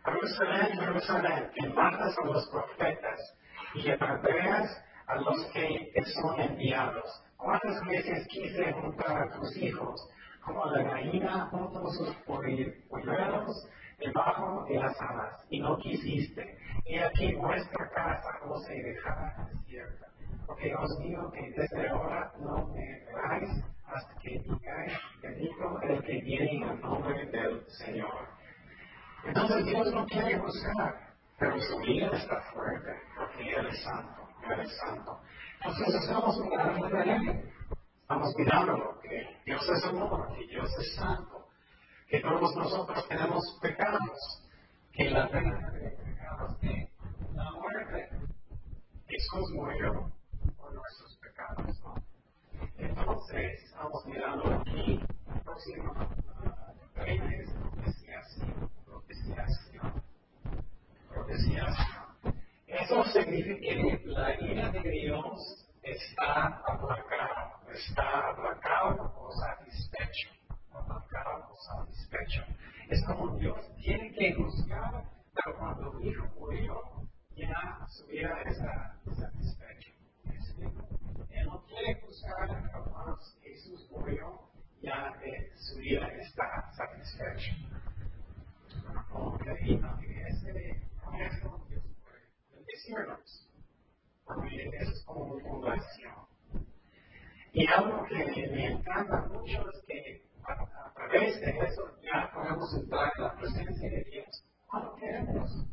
Jerusalén, 0.06 0.80
Jerusalén, 0.80 1.52
que 1.56 1.70
matas 1.70 2.16
a 2.18 2.26
los 2.26 2.48
profetas 2.50 3.36
y 3.74 3.84
que 3.84 3.94
a 3.94 5.16
los 5.16 5.46
que 5.48 5.92
son 6.22 6.40
enviados. 6.40 7.24
¿Cuántas 7.36 7.84
veces 7.88 8.28
quise 8.28 8.74
juntar 8.74 9.24
a 9.24 9.32
tus 9.32 9.58
hijos 9.58 10.08
como 10.46 10.66
la 10.66 10.84
gallina 10.84 11.48
junto 11.52 11.80
a 11.80 11.92
sus 11.94 12.16
polluelos 12.28 13.68
debajo 13.98 14.66
de 14.70 14.76
las 14.76 15.02
alas 15.02 15.46
y 15.50 15.60
no 15.60 15.78
quisiste? 15.80 16.58
Y 16.86 17.00
aquí 17.00 17.34
vuestra 17.36 17.90
casa 17.90 18.30
os 18.46 18.64
se 18.66 18.74
dejará 18.74 19.50
desierta. 19.52 20.09
Porque 20.50 20.74
os 20.74 20.98
digo 20.98 21.32
que 21.32 21.51
desde 21.51 21.89
ahora 21.89 22.34
no 22.39 22.65
me 22.70 23.06
veráis 23.06 23.50
hasta 23.86 24.20
que 24.20 24.39
digáis, 24.39 24.94
bendito 25.22 25.82
el 25.84 26.03
que 26.03 26.22
viene 26.22 26.65
en 26.65 26.82
nombre 26.82 27.24
del 27.27 27.63
Señor. 27.70 28.27
Entonces 29.25 29.63
Dios 29.68 29.94
no 29.94 30.08
quiere 30.08 30.39
buscar, 30.39 31.13
pero 31.38 31.62
su 31.62 31.77
vida 31.82 32.10
está 32.13 32.41
fuerte, 32.51 32.91
porque 33.15 33.53
Él 33.53 33.68
es 33.68 33.84
santo, 33.84 34.27
Él 34.51 34.60
es 34.62 34.77
santo. 34.79 35.22
Entonces 35.62 36.01
estamos 36.01 36.39
mirando 36.39 36.89
la 36.89 37.06
ley, 37.06 37.44
estamos 38.01 38.34
mirando 38.36 39.00
que 39.03 39.38
Dios 39.46 39.70
es 39.70 39.86
amor, 39.86 40.34
que 40.36 40.48
Dios 40.48 40.70
es 40.79 40.96
santo, 40.96 41.48
que 42.08 42.22
todos 42.22 42.56
nosotros 42.56 43.08
tenemos 43.08 43.60
pecados, 43.62 44.50
que 44.94 45.12
la 45.12 45.29
pena 45.29 45.70
de 45.70 45.91
pecados 45.91 46.58
es 46.63 46.89
la 47.36 47.51
muerte. 47.51 48.10
Jesús 49.08 49.51
murió 49.53 50.12
por 50.58 50.74
nuestros 50.74 51.18
pecados. 51.18 51.82
¿no? 51.84 51.96
Entonces, 52.80 53.64
estamos 53.64 54.06
mirando 54.06 54.54
aquí, 54.56 55.00
la 55.28 55.42
próxima 55.42 56.10
reina 56.96 57.36
es 57.36 57.52
propiciación, 57.52 58.70
propiciación, 58.86 60.04
propiciación. 61.10 62.36
Eso 62.68 63.04
significa 63.06 63.60
que 63.60 64.02
la 64.06 64.42
ira 64.42 64.70
de 64.72 64.90
Dios 64.90 65.68
está 65.84 66.62
aplacado, 66.68 67.70
está 67.74 68.30
aplacado 68.30 69.14
o 69.18 69.32
satisfecho, 69.34 70.30
aplacado 70.72 71.50
o 71.52 71.56
satisfecho. 71.56 72.44
Es 72.90 73.04
como 73.06 73.36
Dios 73.38 73.60
tiene 73.78 74.14
que 74.14 74.34
juzgar, 74.36 75.04
pero 75.36 75.58
cuando 75.58 76.00
el 76.00 76.08
Hijo 76.08 76.28
murió, 76.40 76.82
ya 77.36 77.86
su 77.90 78.10
ira 78.12 78.42
está 78.44 78.98
satisfecho. 79.06 79.90
Él 81.30 81.46
no 81.46 81.64
quiere 81.66 82.02
juzgar, 82.02 82.48
pero 82.48 82.84
cuando 82.86 83.18
Jesús 83.42 83.88
murió, 83.92 84.42
ya 84.82 85.14
eh, 85.24 85.52
su 85.56 85.78
vida 85.78 86.08
está 86.20 86.72
satisfecha. 86.74 87.56
Ok, 89.12 89.46
y 89.62 89.76
no, 89.78 89.98
ese, 90.00 90.82
con 91.04 91.16
esto 91.16 91.66
Dios 91.70 91.84
puede 92.02 92.20
bendecirnos. 92.56 93.48
Porque 94.26 94.70
eso 94.80 94.92
es 94.92 95.04
como 95.06 95.24
una 95.26 95.44
fundación. 95.44 96.16
Y 97.54 97.68
algo 97.68 98.04
que 98.06 98.16
me 98.16 98.66
encanta 98.74 99.22
mucho 99.32 99.70
es 99.72 99.84
que 99.88 100.24
a, 100.44 100.54
a 100.54 100.94
través 100.94 101.40
de 101.42 101.52
eso 101.52 101.98
ya 102.02 102.32
podemos 102.34 102.74
entrar 102.76 103.12
en 103.16 103.24
la 103.24 103.36
presencia 103.36 103.90
de 103.90 104.04
Dios 104.12 104.44
cuando 104.68 104.96
queremos. 104.96 105.66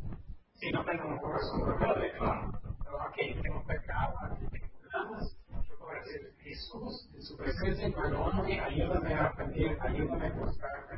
Si 0.55 0.71
no 0.71 0.85
tengo 0.85 1.09
un 1.09 1.19
corazón 1.19 1.79
rebelde, 1.79 2.13
claro. 2.17 2.53
Pero 2.83 3.03
aquí 3.03 3.35
tengo 3.43 3.63
pecado, 3.67 4.15
aquí 4.23 4.47
tengo 4.51 4.69
problemas, 4.81 5.37
yo 5.69 5.79
puedo 5.79 6.01
decir, 6.01 6.35
Jesús, 6.39 7.11
en 7.15 7.23
su 7.23 7.37
presencia, 7.37 7.91
perdóname, 7.95 8.59
ayúdame 8.61 9.15
a 9.15 9.27
aprender, 9.27 9.77
ayúdame 9.83 10.27
a 10.29 10.33
buscarte. 10.33 10.97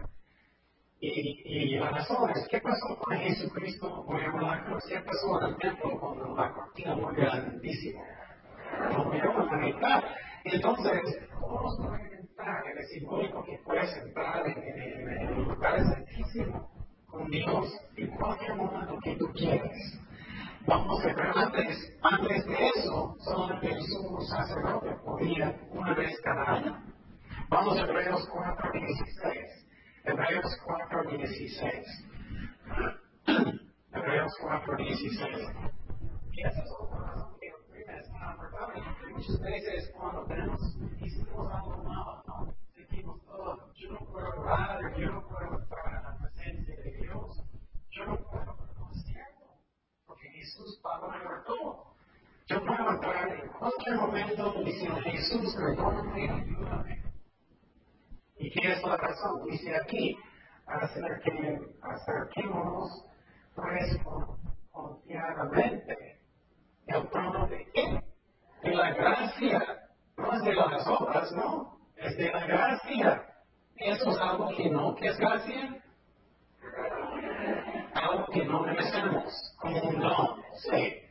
Y, 1.01 1.43
y 1.45 1.77
la 1.79 1.91
razón 1.91 2.31
es, 2.31 2.47
¿qué 2.49 2.61
pasó 2.61 2.99
con 2.99 3.17
Jesucristo 3.19 4.05
murió 4.07 4.31
en 4.31 4.47
la 4.47 4.64
cruz? 4.64 4.85
¿Qué 4.88 5.01
pasó 5.01 5.41
en 5.41 5.47
el 5.49 5.57
templo 5.57 5.99
cuando 5.99 6.37
la 6.37 6.53
grandísima? 7.12 8.03
Murió 8.97 9.41
en 9.41 9.47
la 9.47 9.57
mitad. 9.57 10.05
Entonces, 10.45 11.00
¿cómo 11.41 11.71
se 11.71 11.83
puede 11.83 12.17
entrar? 12.21 12.65
Es 12.79 12.91
simbólico 12.91 13.45
que 13.45 13.59
puedes 13.65 13.97
entrar 13.97 14.47
en, 14.47 14.59
en, 14.59 15.09
en 15.09 15.29
el 15.29 15.45
lugar 15.45 15.83
santísimo 15.85 16.71
con 17.07 17.31
Dios 17.31 17.73
en 17.97 18.11
cualquier 18.17 18.55
momento 18.57 18.99
que 19.03 19.17
tú 19.17 19.33
quieras. 19.33 20.00
Vamos 20.67 21.03
a 21.03 21.07
ver 21.07 21.33
antes, 21.35 21.97
antes 22.03 22.47
de 22.47 22.69
eso, 22.77 23.17
solamente 23.21 23.71
el 23.71 23.83
sumo 23.85 24.21
sacerdote 24.21 24.91
podía 25.03 25.59
una 25.71 25.95
vez 25.95 26.21
cada 26.21 26.57
año. 26.57 26.79
Vamos 27.49 27.79
a 27.79 27.83
Hebreos 27.83 28.29
4, 28.31 28.73
16. 28.73 29.69
Hebreos 30.05 30.61
4, 30.67 31.03
16. 31.17 32.07
Hebreos 33.95 34.33
4, 34.43 34.77
16. 34.77 35.49
Y 36.38 36.42
esa 36.42 36.62
es 36.62 36.71
otra 36.71 36.99
razón 36.99 37.37
que 37.40 37.49
es 37.49 38.09
tan 38.12 38.30
importante. 38.30 38.80
Muchas 39.11 39.40
veces 39.40 39.92
cuando 39.92 40.25
tenemos, 40.26 40.61
hicimos 41.00 41.52
algo 41.52 41.83
malo, 41.83 42.23
¿no? 42.28 42.54
Sentimos, 42.76 43.21
oh, 43.28 43.59
yo 43.75 43.90
no 43.90 43.99
puedo 44.07 44.40
orar, 44.42 44.97
yo 44.97 45.11
no 45.11 45.26
puedo 45.26 45.59
entrar 45.59 45.97
en 45.97 46.02
la 46.04 46.16
presencia 46.16 46.76
de 46.76 46.92
Dios, 46.92 47.42
yo 47.90 48.07
no 48.07 48.16
puedo, 48.18 48.57
no 48.78 48.90
es 48.92 49.04
cierto, 49.04 49.47
porque 50.07 50.28
Jesús 50.28 50.78
pagó 50.80 51.11
todo. 51.45 51.97
Yo 52.47 52.64
puedo 52.64 52.88
entrar 52.88 53.28
en 53.33 53.49
cualquier 53.49 53.97
momento 53.97 54.62
diciendo, 54.62 55.00
Jesús, 55.07 55.57
perdóname, 55.57 56.30
ayúdame. 56.30 57.02
¿Y 58.37 58.50
qué 58.52 58.75
es 58.75 58.83
la 58.85 58.97
razón? 58.97 59.45
Dice 59.50 59.75
aquí, 59.75 60.16
acerquémonos 61.83 63.04
pues 63.57 63.99
confiadamente 64.71 66.08
el 66.88 67.09
trono 67.11 67.47
de 67.47 67.66
qué? 67.73 68.02
De 68.62 68.75
la 68.75 68.90
gracia, 68.92 69.88
no 70.16 70.33
es 70.33 70.42
de 70.42 70.54
las 70.54 70.87
obras, 70.87 71.33
no, 71.33 71.78
es 71.97 72.16
de 72.16 72.33
la 72.33 72.47
gracia. 72.47 73.25
Eso 73.76 74.11
es 74.11 74.18
algo 74.18 74.49
que 74.57 74.71
no, 74.71 74.95
¿qué 74.97 75.09
es 75.09 75.18
gracia? 75.18 75.83
Algo 77.95 78.26
que 78.26 78.45
no 78.45 78.62
merecemos, 78.62 79.57
como 79.61 79.80
un 79.80 80.00
don, 80.00 80.42
sí. 80.54 81.09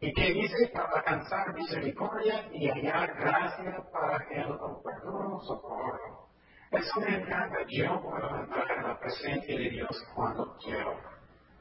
¿Y 0.00 0.12
qué 0.12 0.32
dice? 0.32 0.70
Para 0.74 0.98
alcanzar 0.98 1.54
misericordia 1.54 2.46
y 2.52 2.68
hallar 2.68 3.14
gracia 3.14 3.82
para 3.90 4.24
el 4.30 4.52
oportuno 4.52 5.40
socorro. 5.40 6.28
Eso 6.70 7.00
me 7.00 7.16
encanta. 7.16 7.56
Yo 7.68 8.02
puedo 8.02 8.40
entrar 8.40 8.70
en 8.76 8.82
la 8.82 8.98
presencia 8.98 9.56
de 9.56 9.70
Dios 9.70 10.06
cuando 10.14 10.56
quiero. 10.58 11.00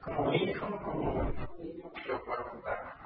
Como 0.03 0.33
hijo, 0.33 0.67
como 0.83 1.23
niño, 1.23 1.91
yo 2.05 2.23
puedo 2.25 2.51
entrar. 2.53 3.04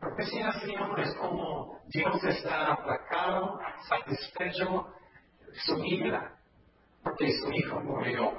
Propiciación 0.00 1.00
es 1.00 1.14
como 1.16 1.80
Dios 1.88 2.22
está 2.24 2.72
aplacado, 2.72 3.58
satisfecho 3.88 4.86
su 5.66 5.84
ira, 5.84 6.36
porque 7.02 7.32
su 7.32 7.52
hijo 7.52 7.80
murió. 7.80 8.32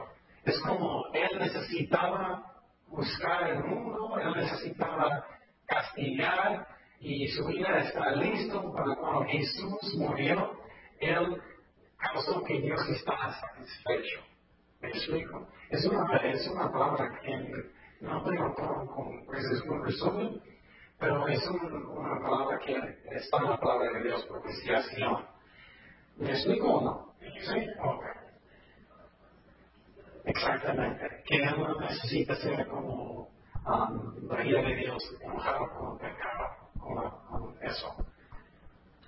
Es 0.46 0.60
como 0.62 1.03
Él 1.13 1.39
necesitaba 1.39 2.44
buscar 2.88 3.50
el 3.50 3.63
mundo, 3.65 4.18
Él 4.20 4.34
necesitaba 4.36 5.25
castigar 5.65 6.68
y 7.01 7.27
su 7.27 7.46
vida 7.46 7.79
está 7.79 8.12
listo 8.12 8.74
para 8.74 8.96
cuando 8.96 9.25
Jesús 9.25 9.96
murió, 9.98 10.60
Él 11.00 11.41
causó 11.98 12.44
que 12.44 12.62
Dios 12.62 12.82
estaba 12.89 13.34
satisfecho. 13.34 14.22
¿Me 14.82 14.89
explico? 14.89 15.48
Es 15.70 15.86
una, 15.86 16.18
es 16.18 16.48
una 16.48 16.72
palabra 16.72 17.20
que 17.22 17.34
no 18.01 18.24
tengo 18.24 18.53
con 18.56 19.36
es 19.36 19.62
un 19.68 19.84
resumen, 19.86 20.41
pero 21.00 21.27
es 21.27 21.46
un, 21.48 21.75
una 21.86 22.20
palabra 22.22 22.60
que 22.60 22.74
está 23.15 23.38
en 23.38 23.50
la 23.50 23.60
palabra 23.60 23.91
de 23.94 24.03
Dios, 24.03 24.25
propiciación. 24.25 25.25
¿Me 26.18 26.32
explico 26.32 26.68
o 26.68 26.84
no? 26.84 27.13
¿Sí? 27.22 27.68
Ok. 27.82 28.03
Exactamente. 30.25 31.24
Que 31.25 31.46
no 31.46 31.79
necesita 31.79 32.36
ser 32.36 32.68
como 32.68 33.29
um, 33.65 34.27
la 34.27 34.44
vida 34.44 34.62
de 34.62 34.75
Dios 34.75 35.03
enojado 35.22 35.70
con 35.70 35.98
pecado 35.98 36.70
con 36.79 37.58
eso. 37.62 37.96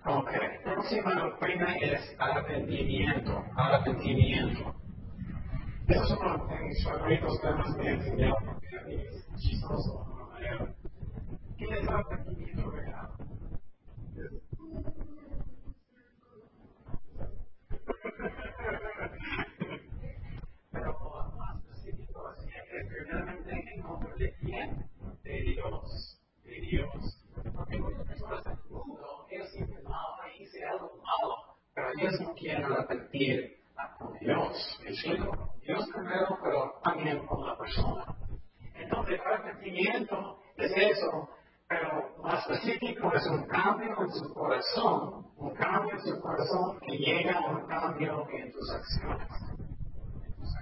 Ok, 0.05 0.31
próxima 0.63 1.13
doctrina 1.13 1.75
es 1.77 2.15
arrepentimiento, 2.17 3.43
arrepentimiento. 3.55 4.73
Esos 5.87 6.09
son 6.09 6.41
mis 6.63 6.83
favoritos 6.83 7.41
temas 7.41 7.77
de 7.77 7.89
enseñar 7.89 8.33
porque 9.41 9.55
es 9.55 9.61
chistoso 9.61 10.05
de 10.05 10.13
una 10.13 10.25
manera. 10.25 10.75
¿Qué 11.57 11.65
es 11.65 11.87
arrepentimiento 11.87 12.71
real? 12.71 13.09
Pero 20.71 21.33
más 21.37 21.57
específico 21.57 22.33
es 22.33 22.45
que 22.45 23.03
realmente 23.05 23.73
en 23.73 23.81
nombre 23.81 24.15
de 24.17 24.35
quién? 24.35 24.89
De 25.23 25.41
Dios. 25.41 26.21
De 26.43 26.61
Dios. 26.61 27.25
Porque 27.55 27.77
muchas 27.77 28.07
personas 28.07 28.45
en 28.45 28.51
el 28.51 28.69
mundo, 28.69 29.27
ellos 29.29 29.51
siempre, 29.51 29.83
no, 29.83 29.91
hice 30.39 30.65
algo 30.65 30.91
malo, 31.03 31.57
pero 31.73 31.87
ellos 31.97 32.19
no 32.21 32.33
quieren 32.33 32.65
arrepentir 32.65 33.57
con 33.97 34.17
Dios. 34.19 34.79
¿Me 34.83 34.91
Dios 35.61 35.89
primero, 35.93 36.39
pero 36.43 36.79
también 36.83 37.25
con 37.25 37.45
la 37.45 37.57
persona. 37.57 38.15
Entonces, 38.81 39.19
el 39.19 39.21
arrepentimiento 39.21 40.41
es 40.57 40.71
eso, 40.75 41.29
pero 41.67 42.15
más 42.23 42.49
específico 42.49 43.13
es 43.13 43.25
un 43.27 43.45
cambio 43.45 43.95
su 44.13 44.33
corazón, 44.33 45.27
un 45.37 45.53
cambio 45.55 45.93
en 45.93 46.01
su 46.01 46.19
corazón 46.19 46.79
que 46.79 46.97
llega 46.97 47.37
a 47.37 47.51
un 47.51 47.67
cambio 47.67 48.27
en 48.31 48.51
tus 48.51 48.71
acciones. 48.71 49.27
En 50.25 50.33
tus. 50.35 50.55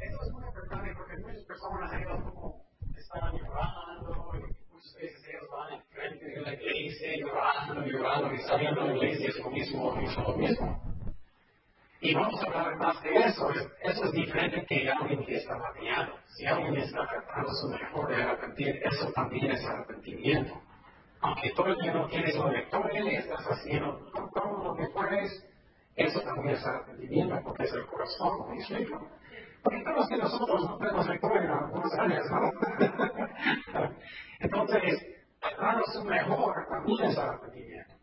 Eso 0.00 0.22
es 0.22 0.32
muy 0.32 0.44
importante 0.44 0.94
porque 0.96 1.16
muchas 1.18 1.44
personas 1.44 1.92
ellos 1.92 2.22
como 2.24 2.64
están 2.96 3.32
llorando 3.36 4.30
y 4.34 4.72
muchas 4.72 4.94
veces 4.94 5.28
ellos 5.28 5.48
van 5.50 5.72
enfrente 5.74 6.24
de 6.24 6.40
la 6.40 6.54
iglesia 6.54 7.16
llorando, 7.18 7.86
llorando 7.86 8.34
y 8.34 8.38
saliendo 8.38 8.80
de 8.82 8.88
la 8.88 8.94
iglesia 8.94 9.28
es 9.28 9.38
lo 9.38 9.50
mismo, 9.50 9.90
lo 9.90 9.96
mismo, 9.96 10.22
lo 10.22 10.36
mismo. 10.36 10.90
Y 12.02 12.14
vamos 12.14 12.42
a 12.42 12.46
hablar 12.46 12.76
más 12.76 13.02
de 13.02 13.14
eso. 13.14 13.50
Eso 13.82 14.04
es 14.04 14.12
diferente 14.12 14.64
que 14.64 14.90
alguien 14.90 15.22
que 15.24 15.36
está 15.36 15.56
batallando. 15.58 16.14
Si 16.28 16.46
alguien 16.46 16.76
está 16.76 17.06
tratando 17.06 17.52
su 17.52 17.68
mejor 17.68 18.08
de 18.08 18.22
arrepentir, 18.22 18.80
eso 18.84 19.12
también 19.12 19.50
es 19.50 19.64
arrepentimiento. 19.66 20.62
Aunque 21.22 21.50
todavía 21.50 21.92
no 21.92 22.06
tienes 22.08 22.34
una 22.36 22.50
victoria 22.50 23.04
y 23.04 23.14
estás 23.16 23.44
haciendo 23.46 24.10
todo 24.34 24.64
lo 24.64 24.74
que 24.74 24.86
puedes, 24.88 25.46
eso 25.96 26.20
también 26.22 26.54
es 26.54 26.66
arrepentimiento 26.66 27.40
porque 27.44 27.64
es 27.64 27.72
el 27.72 27.86
corazón, 27.86 28.50
¿me 28.50 28.56
explico? 28.56 29.08
Porque 29.62 29.82
todos 29.84 30.08
que 30.08 30.16
nosotros 30.16 30.64
no 30.64 30.78
tenemos 30.78 31.08
victoria 31.08 31.42
en 31.42 31.50
algunas 31.50 31.92
áreas, 31.98 32.24
¿no? 32.30 32.50
Entonces, 34.40 35.06
tratar 35.40 35.82
su 35.92 36.04
mejor 36.04 36.66
también 36.70 37.10
es 37.10 37.18
arrepentimiento. 37.18 37.94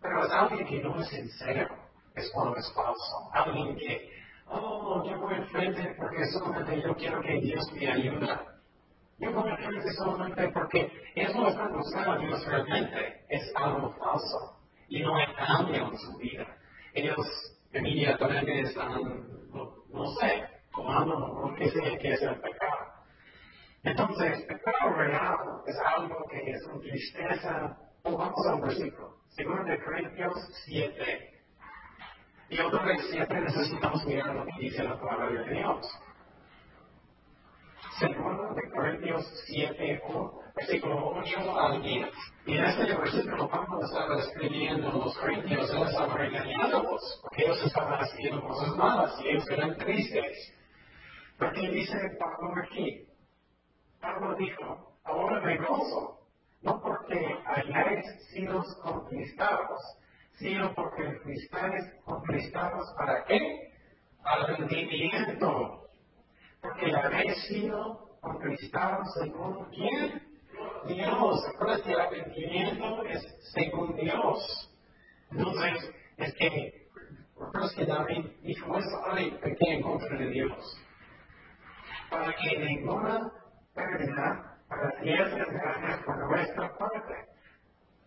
Pero 0.00 0.24
es 0.24 0.32
alguien 0.32 0.66
que 0.66 0.82
no 0.82 1.00
es 1.00 1.08
sincero 1.08 1.86
es 2.16 2.30
cuando 2.32 2.56
es 2.56 2.72
falso. 2.72 3.30
Alguien 3.32 3.76
que, 3.76 4.10
oh, 4.46 5.04
yo 5.04 5.20
voy 5.20 5.34
al 5.34 5.46
frente 5.48 5.94
porque 5.98 6.26
solamente 6.26 6.82
yo 6.82 6.94
quiero 6.96 7.20
que 7.20 7.40
Dios 7.40 7.72
me 7.74 7.92
ayude. 7.92 8.55
Yo 9.18 9.40
al 9.40 9.56
frente 9.56 9.92
solamente 9.92 10.48
porque 10.48 10.92
ellos 11.14 11.34
no 11.34 11.48
están 11.48 11.72
buscando 11.72 12.12
a 12.12 12.18
Dios 12.18 12.46
realmente. 12.46 13.24
Es 13.28 13.52
algo 13.56 13.94
falso. 13.94 14.58
Y 14.88 15.00
no 15.02 15.16
hay 15.16 15.26
cambio 15.34 15.88
en 15.90 15.98
su 15.98 16.16
vida. 16.18 16.46
Ellos 16.92 17.16
inmediatamente 17.72 18.60
están, 18.60 18.92
no, 19.50 19.74
no 19.88 20.06
sé, 20.16 20.44
tomando 20.74 21.16
lo 21.18 21.54
que 21.56 21.70
sea 21.70 21.98
que 21.98 22.12
es 22.12 22.22
el 22.22 22.40
pecado. 22.40 22.86
Entonces, 23.82 24.42
pecado 24.42 24.94
real 24.94 25.62
es 25.66 25.76
algo 25.96 26.26
que 26.28 26.50
es 26.50 26.64
una 26.66 26.80
tristeza. 26.80 27.78
Oh, 28.02 28.16
vamos 28.16 28.46
a 28.46 28.54
un 28.54 28.60
versículo. 28.62 29.16
Segundo 29.28 29.64
de 29.64 29.82
Corintios 29.82 30.34
7, 30.64 31.36
y 32.48 32.60
otra 32.60 32.84
vez, 32.84 33.02
siempre 33.10 33.40
necesitamos 33.40 34.06
mirar 34.06 34.34
lo 34.34 34.44
que 34.46 34.52
dice 34.60 34.84
la 34.84 35.00
palabra 35.00 35.42
de 35.42 35.52
Dios. 35.52 36.00
Segundo 37.98 38.54
de 38.54 38.65
Corintios 38.86 39.26
7, 39.46 40.00
versículo 40.54 41.08
8 41.16 41.58
al 41.58 41.82
10. 41.82 42.08
Y 42.46 42.56
en 42.56 42.64
este 42.66 42.94
versículo 42.94 43.48
Pablo 43.48 43.84
estaba 43.84 44.20
escribiendo 44.20 44.88
a 44.88 44.92
los 44.92 45.18
corintios, 45.18 45.68
él 45.74 45.82
estaba 45.82 46.14
regañándolos, 46.14 47.18
porque 47.20 47.42
ellos 47.46 47.64
estaban 47.66 47.98
haciendo 47.98 48.46
cosas 48.46 48.76
malas 48.76 49.12
y 49.20 49.28
ellos 49.28 49.50
eran 49.50 49.76
tristes. 49.76 50.54
Porque 51.36 51.68
dice 51.68 51.96
Pablo 52.16 52.62
aquí, 52.62 53.08
Pablo 54.00 54.36
dijo, 54.36 54.96
ahora 55.02 55.40
me 55.40 55.56
gozo, 55.56 56.20
no 56.62 56.80
porque 56.80 57.38
hayáis 57.44 58.06
sido 58.30 58.62
conquistados, 58.84 59.80
sino 60.34 60.72
porque 60.76 61.10
fuisteis 61.24 61.92
conquistados 62.04 62.94
para 62.96 63.24
qué? 63.24 63.72
El 64.36 64.56
rendimiento. 64.56 65.88
Porque 66.60 66.94
habéis 66.94 67.36
sido 67.48 68.05
conquistados 68.26 69.08
según 69.14 69.66
quién? 69.70 70.22
Dios. 70.86 71.46
Acuérdate 71.54 71.92
el 71.92 72.00
arrepentimiento 72.00 73.04
es 73.04 73.22
según 73.52 73.96
Dios. 73.96 74.74
Entonces, 75.30 75.94
es 76.16 76.34
que, 76.34 76.88
por 77.34 77.74
que 77.74 77.84
David 77.84 78.26
dijo 78.42 78.78
eso, 78.78 79.02
ay, 79.10 79.30
pequé 79.42 79.74
en 79.74 79.82
contra 79.82 80.16
de 80.16 80.26
Dios. 80.30 80.82
Para 82.10 82.34
que 82.34 82.58
ninguna 82.58 83.32
pérdida 83.74 84.58
para 84.68 85.00
siempre 85.02 85.44
gane 85.44 85.96
por 86.04 86.30
nuestra 86.30 86.76
parte 86.78 87.36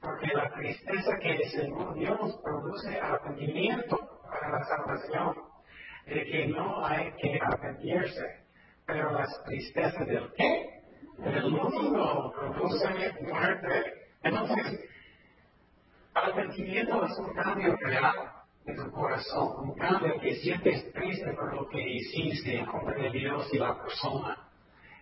porque 0.01 0.27
la 0.27 0.49
tristeza 0.51 1.17
que 1.19 1.49
según 1.49 1.93
Dios 1.95 2.39
produce 2.43 2.99
arrepentimiento 2.99 3.97
para 4.23 4.49
la 4.49 4.63
salvación, 4.65 5.35
de 6.05 6.25
que 6.25 6.47
no 6.47 6.85
hay 6.85 7.11
que 7.13 7.39
arrepentirse, 7.41 8.45
pero 8.89 9.11
las 9.11 9.43
tristezas 9.43 10.07
del 10.07 10.31
qué? 10.35 10.81
Del 11.19 11.51
mundo 11.51 12.33
produce 12.35 13.13
muerte. 13.21 13.93
Entonces, 14.23 14.79
arrepentimiento 16.13 17.05
es 17.05 17.17
un 17.19 17.33
cambio 17.35 17.75
real 17.75 18.15
en 18.65 18.75
tu 18.75 18.91
corazón, 18.91 19.69
un 19.69 19.75
cambio 19.75 20.19
que 20.19 20.35
sientes 20.35 20.91
triste 20.93 21.33
por 21.33 21.53
lo 21.53 21.67
que 21.69 21.87
hiciste 21.87 22.57
en 22.57 22.65
nombre 22.65 22.99
de 23.01 23.11
Dios 23.11 23.47
y 23.53 23.59
la 23.59 23.79
persona. 23.79 24.37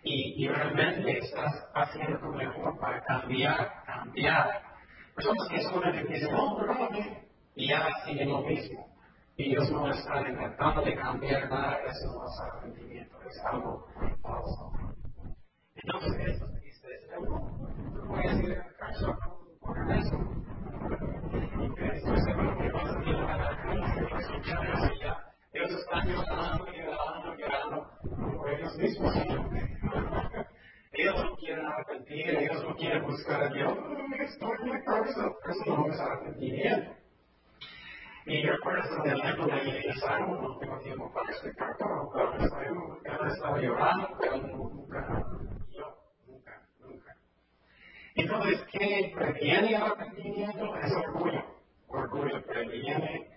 Y, 0.03 0.47
realmente 0.47 1.17
estás 1.17 1.69
haciendo 1.73 2.19
tu 2.19 2.27
mejor 2.27 2.79
para 2.79 3.03
cambiar, 3.03 3.83
cambiar 3.85 4.61
Personas 5.15 5.49
que 5.49 5.61
solamente 5.63 6.13
dicen, 6.13 6.31
no, 6.31 6.55
perdóname, 6.55 7.23
y 7.55 7.69
ya 7.69 7.89
siguen 8.05 8.29
lo 8.29 8.43
mismo. 8.43 8.87
Y 9.39 9.51
ellos 9.51 9.71
no 9.71 9.87
están 9.91 10.31
intentando 10.31 10.81
de 10.81 10.95
cambiar 10.95 11.47
nada, 11.47 11.77
eso 11.85 12.11
no 12.11 12.25
es 12.25 12.39
arrepentimiento, 12.39 13.21
es 13.29 13.39
algo 13.45 13.87
falso. 14.19 14.71
Entonces, 15.75 16.35
eso 16.35 16.47
dice, 16.63 16.87
no 17.21 18.07
voy 18.07 18.25
a 18.25 18.33
decir 18.33 18.57
caso 18.79 19.15
por 19.61 19.91
eso. 19.91 20.17
Y 21.53 21.81
después 21.81 22.25
de 22.25 22.33
lo 22.33 22.57
que 22.57 22.71
vas 22.71 22.95
a 22.95 22.99
llegar 22.99 23.29
a 23.29 23.37
la 23.37 24.19
escuchar 24.19 24.69
eso 24.73 24.91
ya, 24.99 25.33
ellos 25.53 25.71
están 25.71 26.07
llorando, 26.07 26.65
llorando, 26.71 27.35
llorando, 27.35 28.37
por 28.39 28.49
ellos 28.49 28.75
mismos. 28.77 29.15
Ellos 30.93 31.15
no 31.23 31.35
quieren 31.35 31.65
arrepentir, 31.67 32.29
ellos 32.29 32.63
no 32.63 32.75
quieren 32.75 33.03
buscar 33.05 33.43
a 33.43 33.49
Dios. 33.49 33.77
Estoy 34.19 34.57
en 34.63 34.69
la 34.69 34.79
eso 34.79 35.77
no 35.77 35.93
es 35.93 35.99
arrepentimiento. 35.99 37.06
Y 38.27 38.45
recuerdo 38.45 39.03
del 39.03 39.19
ejemplo 39.19 39.47
de 39.47 39.85
Isaac, 39.87 40.27
no 40.27 40.57
tengo 40.57 40.77
tiempo 40.79 41.13
para 41.13 41.31
explicar 41.31 41.77
todo, 41.77 42.11
pero 42.11 43.23
él 43.23 43.31
estaba 43.31 43.57
llorando, 43.57 44.09
pero 44.19 44.37
nunca, 44.37 45.25
yo, 45.71 45.97
nunca, 46.27 46.61
nunca. 46.81 47.15
Entonces, 48.15 48.65
¿qué 48.69 49.13
previene 49.15 49.69
el 49.69 49.81
arrepentimiento? 49.81 50.75
Es 50.75 50.91
orgullo. 50.91 51.41
Orgullo 51.87 52.45
previene 52.45 53.29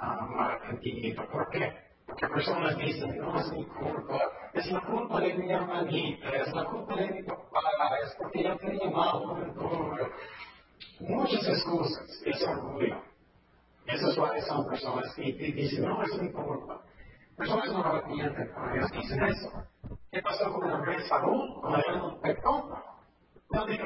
um, 0.00 0.40
arrepentimiento. 0.40 1.28
¿Por 1.28 1.50
qué? 1.50 1.74
Porque 2.06 2.26
personas 2.26 2.78
dicen, 2.78 3.18
no 3.18 3.38
es 3.38 3.52
mi 3.52 3.66
culpa, 3.66 4.18
es 4.54 4.72
la 4.72 4.80
culpa 4.80 5.20
de 5.20 5.34
mi 5.34 5.52
hermanita, 5.52 6.30
es 6.30 6.54
la 6.54 6.64
culpa 6.64 6.96
de 6.96 7.10
mi 7.10 7.22
papá, 7.22 7.60
es 8.02 8.16
porque 8.16 8.44
yo 8.44 8.56
tenía 8.56 8.88
mal 8.88 9.52
todo. 9.54 9.94
Muchas 11.00 11.46
excusas, 11.46 12.22
es 12.24 12.42
orgullo. 12.42 13.05
Esas 13.86 14.16
son 14.46 14.66
personas 14.68 15.14
que 15.14 15.22
dicen, 15.22 15.84
no 15.84 16.02
es 16.02 16.22
mi 16.22 16.32
culpa. 16.32 16.82
Personas 17.36 17.72
no 17.72 17.82
cuando 18.54 18.74
ellos 18.74 18.90
dicen 18.92 19.22
eso. 19.24 19.50
¿Qué 20.10 20.22
pasó 20.22 20.52
con 20.52 20.70
el 20.70 20.82
cuando? 20.82 21.62
No 23.50 23.66
dice, 23.66 23.82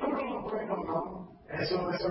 ¿cómo 0.00 0.16
lo 0.16 0.42
bueno? 0.42 0.76
No, 0.76 1.28
eso 1.48 1.90
es. 1.90 2.06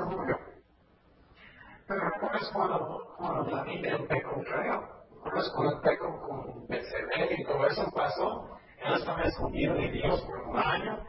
Pero 1.87 2.01
es 2.39 2.47
cuando, 2.49 3.15
cuando 3.17 3.55
David 3.55 3.85
el 3.85 4.07
pecó 4.07 4.41
feo. 4.43 5.01
es 5.35 5.49
cuando 5.55 5.81
con 6.21 6.67
Betsabé 6.67 7.35
y 7.37 7.43
todo 7.43 7.67
eso 7.67 7.91
pasó. 7.91 8.57
Él 8.77 8.93
estaba 8.93 9.23
escondido 9.23 9.73
de 9.75 9.91
Dios 9.91 10.21
por 10.21 10.39
un 10.41 10.57
año. 10.57 10.99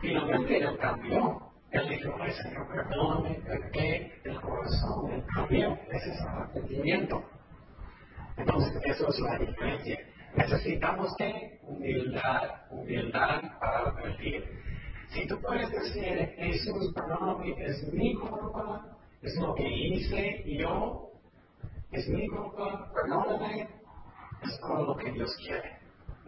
Finalmente 0.00 0.58
él 0.58 0.78
cambió. 0.78 1.42
Él 1.70 1.88
dijo, 1.88 2.16
ay 2.18 2.32
Señor, 2.32 2.66
perdóname, 2.68 3.40
que 3.72 4.20
el 4.24 4.40
corazón, 4.40 5.12
el 5.12 5.24
cambio, 5.26 5.78
ese 5.90 6.10
es 6.10 6.20
arrepentimiento. 6.22 7.22
Entonces, 8.36 8.82
eso 8.84 9.08
es 9.08 9.20
la 9.20 9.38
diferencia. 9.38 9.98
Necesitamos 10.34 11.14
que 11.16 11.60
humildad, 11.62 12.50
humildad 12.70 13.42
para 13.60 13.78
advertir. 13.90 14.44
Si 15.10 15.26
tú 15.26 15.40
puedes 15.40 15.70
decir, 15.70 16.34
Jesús, 16.38 16.92
perdóname, 16.94 17.54
es 17.58 17.92
mi 17.92 18.14
culpa, 18.14 18.96
es 19.22 19.36
lo 19.36 19.54
que 19.54 19.68
hice 19.68 20.44
yo, 20.46 21.10
es 21.92 22.08
mi 22.08 22.28
culpa, 22.28 22.92
perdóname, 22.94 23.68
es 24.42 24.60
todo 24.60 24.86
lo 24.86 24.96
que 24.96 25.10
Dios 25.12 25.36
quiere. 25.44 25.79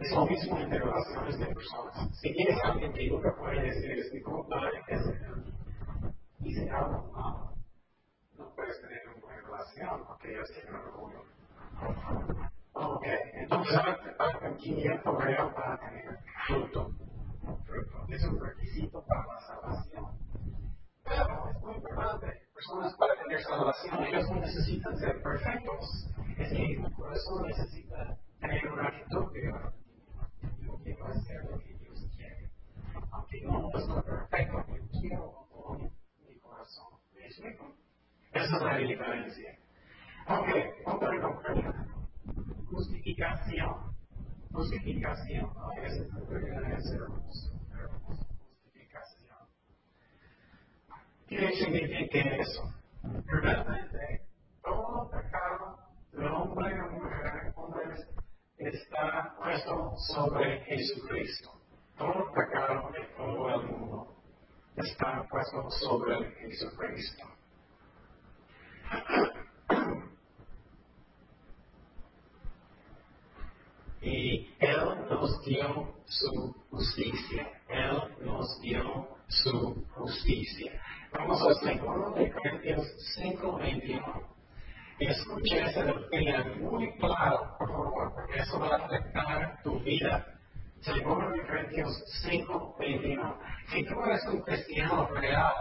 Es 0.03 0.11
lo 0.11 0.25
mismo 0.25 0.59
en 0.59 0.69
relaciones 0.69 1.39
de 1.39 1.45
personas. 1.45 2.19
Si 2.19 2.33
tienes 2.33 2.61
alguien 2.65 2.91
que 2.91 3.07
nunca 3.07 3.33
puede 3.37 3.61
decir, 3.61 3.91
es 3.91 4.13
mi 4.13 4.21
culpa, 4.21 4.57
es 4.89 5.01
hice 6.41 6.69
algo 6.69 7.09
malo, 7.13 7.53
no 8.37 8.53
puedes 8.53 8.81
tener 8.81 8.99
una 9.07 9.21
buena 9.21 9.41
relación 9.43 10.05
porque 10.05 10.33
ellos 10.33 10.49
tienen 10.51 10.75
orgullo. 10.75 11.23
Ok, 12.73 13.05
entonces 13.33 13.79
arrepentimiento 14.19 15.17
real 15.19 15.53
para 15.53 15.79
tener 15.79 16.19
fruto. 16.47 16.91
Fruto 17.65 18.05
es 18.09 18.23
un 18.25 18.41
requisito 18.41 19.05
para 19.05 19.25
la 19.25 19.39
salvación. 19.39 20.05
Pero 21.05 21.49
es 21.49 21.61
muy 21.61 21.75
importante. 21.75 22.27
Personas 22.53 22.93
para 22.95 23.15
tener 23.23 23.41
salvación, 23.41 24.03
ellos 24.03 24.29
no 24.29 24.35
necesitan 24.41 24.97
ser 24.97 25.21
perfectos. 25.21 26.09
Es 26.37 26.49
que 26.49 26.83
por 26.97 27.13
eso 27.13 27.45
necesita 27.45 28.17
tener 28.41 28.69
una 28.69 28.87
actitud 28.89 29.31
de 29.31 29.82
yo 30.85 30.95
quiero 30.95 31.07
hacer 31.07 31.43
lo 31.49 31.59
que 31.59 31.73
Dios 31.75 32.07
quiere. 32.15 32.49
Aunque 33.11 33.41
no 33.41 33.69
es 33.73 34.03
perfecto, 34.03 34.65
yo 34.67 34.99
quiero 34.99 35.47
con 35.49 35.91
mi 36.27 36.35
corazón. 36.39 36.99
¿Me 37.13 37.25
explico? 37.25 37.75
Esa 38.31 38.57
es 38.57 38.61
la 38.63 38.77
diferencia. 38.77 39.59
Ok, 40.27 40.47
otra 40.85 41.21
cosa. 41.21 41.85
Justificación. 42.69 43.95
Justificación. 44.51 45.49
Justificación. 45.49 47.23
¿Qué 51.27 51.51
significa 51.53 52.19
eso? 52.19 52.73
Realmente, 53.25 54.27
todo 54.63 55.09
pecado 55.09 55.79
de 56.11 56.27
hombre 56.27 56.79
o 56.79 56.91
mujer, 56.91 57.53
hombres, 57.55 58.07
está 58.57 59.32
puesto 59.43 59.93
sobre 59.97 60.61
Jesucristo. 60.61 61.51
Todo 61.97 62.31
pecado 62.33 62.89
de 62.91 63.05
todo 63.17 63.49
el 63.49 63.67
mundo 63.67 64.15
está 64.77 65.27
puesto 65.29 65.69
sobre 65.71 66.31
Jesucristo. 66.35 67.23
y 74.01 74.49
Él 74.59 75.07
nos 75.09 75.43
dio 75.45 75.93
su 76.05 76.53
justicia. 76.69 77.49
Él 77.69 78.25
nos 78.25 78.61
dio 78.61 79.07
su 79.27 79.85
justicia. 79.95 80.81
Vamos 81.13 81.41
a 81.41 81.69
2 81.69 82.15
de 82.15 82.31
Corintios 82.31 82.87
5, 83.15 83.57
21. 83.57 84.32
Escuche 84.99 85.59
esa 85.61 85.83
doctrina 85.83 86.45
muy 86.59 86.91
claro, 86.97 87.55
por 87.57 87.69
favor, 87.69 88.13
porque 88.13 88.39
eso 88.39 88.59
va 88.59 88.75
a 88.75 88.85
afectar 88.85 89.61
tu 89.63 89.79
vida. 89.79 90.25
Segundo 90.81 91.29
de 91.29 91.47
Corintios 91.47 92.03
5, 92.23 92.75
21. 92.79 93.39
Si 93.69 93.83
tú 93.85 94.03
eres 94.03 94.25
un 94.27 94.41
cristiano 94.41 95.07
real, 95.07 95.53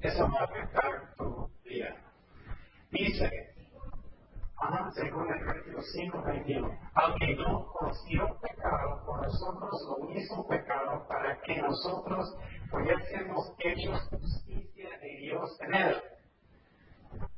eso 0.00 0.28
va 0.30 0.40
a 0.40 0.44
afectar 0.44 1.14
tu 1.16 1.50
vida. 1.64 1.96
Dice, 2.90 3.30
Ajá, 4.58 4.90
según 4.92 5.30
el 5.30 5.44
capítulo 5.44 5.82
5, 5.82 6.22
21. 6.22 6.78
Al 6.94 7.14
que 7.16 7.36
no 7.36 7.66
conoció 7.66 8.38
pecado, 8.40 9.02
por 9.04 9.22
nosotros 9.22 9.98
lo 10.00 10.10
hizo 10.10 10.46
pecado, 10.48 11.06
para 11.06 11.38
que 11.42 11.60
nosotros 11.60 12.34
fuésemos 12.70 13.52
hechos 13.58 14.00
justicia 14.08 14.98
de 14.98 15.16
Dios 15.18 15.60
en 15.60 15.74
él. 15.74 15.96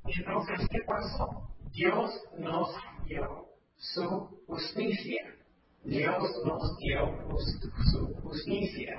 Entonces, 0.05 0.69
¿qué 0.71 0.79
pasó? 0.87 1.49
Dios 1.73 2.11
nos 2.39 2.75
dio 3.07 3.47
su 3.77 4.43
justicia. 4.47 5.35
Dios 5.85 6.43
nos 6.45 6.77
dio 6.79 7.39
su 7.93 8.15
justicia. 8.23 8.97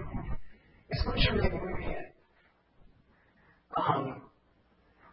Escúchame 0.87 1.49
muy 1.49 1.73
bien. 1.85 2.13
Um, 3.77 4.29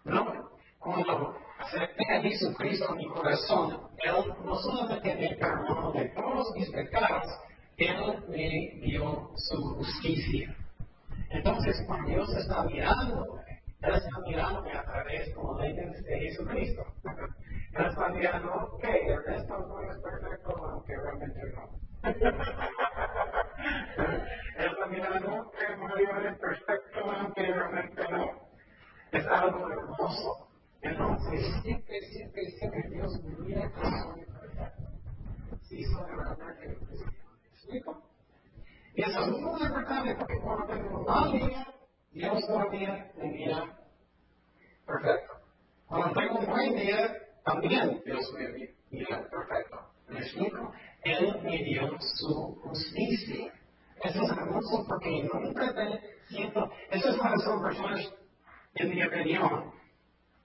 no, 0.05 0.51
cuando 0.79 1.37
acepté 1.59 2.05
a 2.13 2.23
Jesucristo 2.23 2.91
en 2.93 2.97
mi 2.97 3.09
corazón, 3.09 3.91
Él 4.05 4.35
no 4.45 4.55
solamente 4.57 5.15
me 5.15 5.37
perdonó 5.37 5.93
de 5.93 6.07
todos 6.11 6.55
mis 6.55 6.71
pecados, 6.71 7.27
Él 7.77 8.25
me 8.29 8.81
dio 8.87 9.31
su 9.37 9.75
justicia. 9.75 10.57
Entonces, 11.31 11.83
cuando 11.87 12.09
Dios 12.09 12.35
está 12.37 12.63
mirando, 12.65 13.41
Él 13.87 13.95
está 13.95 14.21
mirando 14.27 14.69
a 14.69 14.83
través 14.83 15.33
como 15.33 15.61
leyes 15.61 16.03
de 16.03 16.19
Jesucristo. 16.19 16.83
Está 17.73 18.09
mirando, 18.09 18.53
ok, 18.53 18.85
el 18.85 19.25
resto 19.25 19.59
no 19.59 19.81
es 19.81 19.99
perfecto, 20.01 20.57
aunque 20.57 20.97
realmente 20.97 21.41
no. 21.55 21.71
Está 24.59 24.87
mirando 24.87 25.53
que 25.53 25.77
no 25.77 25.97
es 26.29 26.39
perfecto, 26.39 26.99
aunque 27.13 27.47
realmente 27.47 28.03
no. 28.11 28.49
Es 29.13 29.27
algo 29.29 29.71
hermoso. 29.71 30.49
Entonces, 30.83 31.63
siempre, 31.63 32.01
siempre, 32.11 32.51
siempre 32.59 32.91
Dios 32.91 33.23
mira 33.39 33.71
como 33.71 34.15
soy 34.15 34.25
perfecto. 34.25 34.83
Si 35.63 35.85
soy 35.85 36.11
realmente 36.11 36.69
¿Me 36.69 36.75
explico? 37.53 38.03
Y 38.97 39.03
eso 39.03 39.21
es 39.21 39.31
muy 39.31 39.63
importante 39.63 40.15
porque 40.17 40.41
cuando 40.41 40.67
tengo 40.67 40.99
un 40.99 41.05
mal 41.07 41.76
día, 42.17 42.31
Dios 42.31 42.47
todavía 42.47 43.13
me 43.17 43.29
mira 43.29 43.79
perfecto. 44.87 45.35
Cuando 45.87 46.21
tengo 46.21 46.39
un 46.39 46.47
buen 46.47 46.75
día, 46.75 47.15
también 47.45 48.03
Dios 48.05 48.33
me 48.35 48.75
mira 48.91 49.29
perfecto. 49.29 49.81
¿Me 50.09 50.19
explico? 50.21 50.73
Él 51.05 51.41
me 51.43 51.59
dio 51.65 51.99
su 52.01 52.59
justicia. 52.63 53.53
Eso 54.03 54.23
es 54.23 54.31
hermoso 54.31 54.85
porque 54.89 55.29
nunca 55.33 55.75
te 55.75 56.01
siento. 56.29 56.71
Eso 56.91 57.11
es 57.11 57.17
cuando 57.17 57.39
son 57.41 57.63
personas, 57.63 58.13
en 58.75 58.91
mi 58.91 59.03
opinión, 59.03 59.73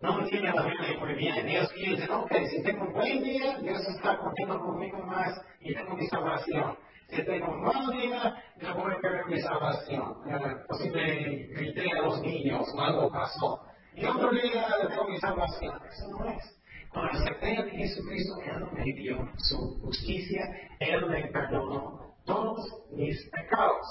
no 0.02 0.20
entiende 0.20 0.52
la 0.52 0.64
Biblia 0.64 1.00
muy 1.00 1.14
bien. 1.16 1.48
Ellos 1.48 1.72
piensan, 1.74 2.12
ok, 2.12 2.32
si 2.50 2.64
tengo 2.64 2.86
un 2.86 2.94
buen 2.94 3.24
día, 3.24 3.58
Dios 3.60 3.82
está 3.88 4.18
contento 4.18 4.60
conmigo 4.60 4.98
más 5.00 5.42
y 5.60 5.74
tengo 5.74 5.96
mi 5.96 6.08
salvación. 6.08 6.78
Un 7.14 7.62
mal 7.62 7.92
día, 7.92 8.42
yo 8.62 8.74
voy 8.74 8.94
a 8.94 9.00
perder 9.02 9.26
mi 9.26 9.42
salvación. 9.42 10.16
Me 10.24 11.46
grité 11.48 11.92
a 11.92 12.02
los 12.04 12.22
niños, 12.22 12.66
algo 12.80 13.12
pasó. 13.12 13.66
Y 13.94 14.06
otro 14.06 14.32
día 14.32 14.66
tengo 14.88 15.08
mi 15.10 15.20
salvación. 15.20 15.78
Eso 15.90 16.08
no 16.10 16.30
es. 16.30 16.58
Cuando 16.94 17.12
acepté 17.20 17.58
a 17.58 17.64
Jesucristo, 17.66 18.36
Él 18.46 18.66
me 18.72 18.94
dio 18.94 19.30
su 19.38 19.82
justicia, 19.82 20.42
Él 20.80 21.06
me 21.10 21.28
perdonó 21.28 22.16
todos 22.26 22.66
mis 22.92 23.30
pecados. 23.30 23.86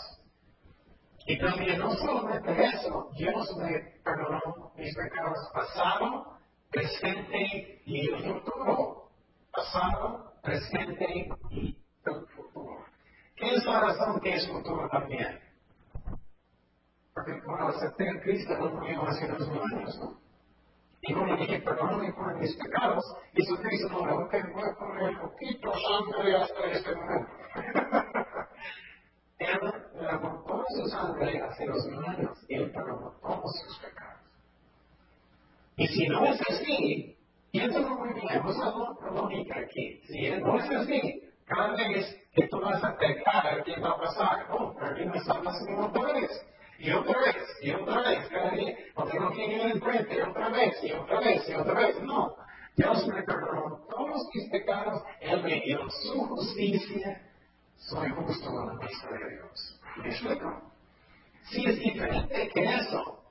Y 1.27 1.39
también 1.39 1.79
no 1.79 1.91
solamente 1.93 2.65
eso, 2.65 3.11
Dios 3.19 3.57
me 3.59 3.81
perdonó 4.03 4.73
mis 4.77 4.97
pecados 4.97 5.39
pasado, 5.53 6.39
presente 6.71 7.83
y 7.85 8.09
futuro. 8.09 9.11
Pasado, 9.53 10.33
presente 10.43 11.29
y 11.51 11.77
futuro. 12.03 12.40
¿Qué 13.41 13.55
es 13.55 13.65
la 13.65 13.81
razón 13.81 14.21
que 14.21 14.35
es 14.35 14.47
futuro 14.49 14.87
también? 14.91 15.41
Porque 17.15 17.41
cuando 17.43 17.69
acepté 17.69 18.11
a 18.11 18.21
Cristo, 18.21 18.55
no 18.59 18.71
murió 18.71 19.03
hace 19.09 19.27
dos 19.29 19.49
mil 19.49 19.63
años, 19.73 19.99
¿no? 19.99 20.21
Y 21.01 21.15
cuando 21.15 21.37
dije, 21.37 21.61
perdóname 21.61 22.13
por 22.13 22.37
mis 22.39 22.55
pecados, 22.57 23.03
Jesucristo 23.33 23.89
no 23.89 24.05
me 24.05 24.13
voy 24.13 24.25
a 24.27 24.75
poner 24.79 25.09
un 25.09 25.19
poquito 25.21 25.73
sangre 25.73 26.37
hasta 26.37 26.65
este 26.67 26.95
momento. 26.95 27.31
Él 29.39 29.59
derramó 29.95 30.45
toda 30.47 30.65
su 30.77 30.87
sangre 30.89 31.41
hace 31.41 31.67
dos 31.67 31.87
mil 31.87 32.05
años 32.05 32.39
y 32.47 32.55
Él 32.57 32.71
perdonó 32.71 33.13
todos 33.23 33.59
sus 33.65 33.79
pecados. 33.79 34.21
Y 35.77 35.89
si 35.89 36.09
no 36.09 36.27
es 36.27 36.41
así, 36.51 37.17
piénsalo 37.51 37.89
muy 37.97 38.13
bien, 38.21 38.45
usa 38.45 38.75
la 39.01 39.11
lógica 39.13 39.61
aquí. 39.61 40.03
Si 40.09 40.31
no 40.31 40.57
es 40.59 40.71
así, 40.71 41.23
cada 41.47 41.75
vez 41.75 42.20
que 42.41 42.49
tú 42.49 42.61
vas 42.61 42.83
a 42.83 42.97
pecar, 42.97 43.63
¿qué 43.65 43.81
va 43.81 43.91
a 43.91 43.99
pasar? 43.99 44.47
Oh, 44.51 44.75
perdí 44.75 45.07
mi 45.07 45.19
salvación 45.21 45.85
otra 45.85 46.13
vez. 46.13 46.47
Y 46.79 46.91
otra 46.93 47.21
vez, 47.21 47.37
y 47.61 47.71
otra 47.73 48.01
vez, 48.01 48.29
cada 48.29 48.51
día, 48.53 48.75
no 48.97 49.05
tengo 49.05 49.31
que 49.33 49.45
ir 49.45 49.61
enfrente, 49.61 50.23
otra 50.23 50.49
vez, 50.49 50.83
y 50.83 50.93
otra 50.93 51.21
vez, 51.21 51.49
y 51.49 51.55
otra 51.55 51.75
vez. 51.75 52.03
No. 52.03 52.35
Dios 52.77 53.07
me 53.09 53.23
perdonó 53.23 53.85
todos 53.91 54.29
mis 54.35 54.49
pecados, 54.51 55.03
Él 55.21 55.43
me 55.43 55.61
dio 55.61 55.91
su 55.91 56.21
justicia 56.27 57.21
soy 57.81 58.11
justo 58.11 58.61
a 58.61 58.67
la 58.67 58.87
vista 58.87 59.09
de 59.11 59.31
Dios. 59.31 59.81
¿Me 59.97 60.09
explico? 60.09 60.63
Si 61.51 61.65
es 61.67 61.79
diferente 61.79 62.49
que 62.55 62.65
eso, 62.65 63.25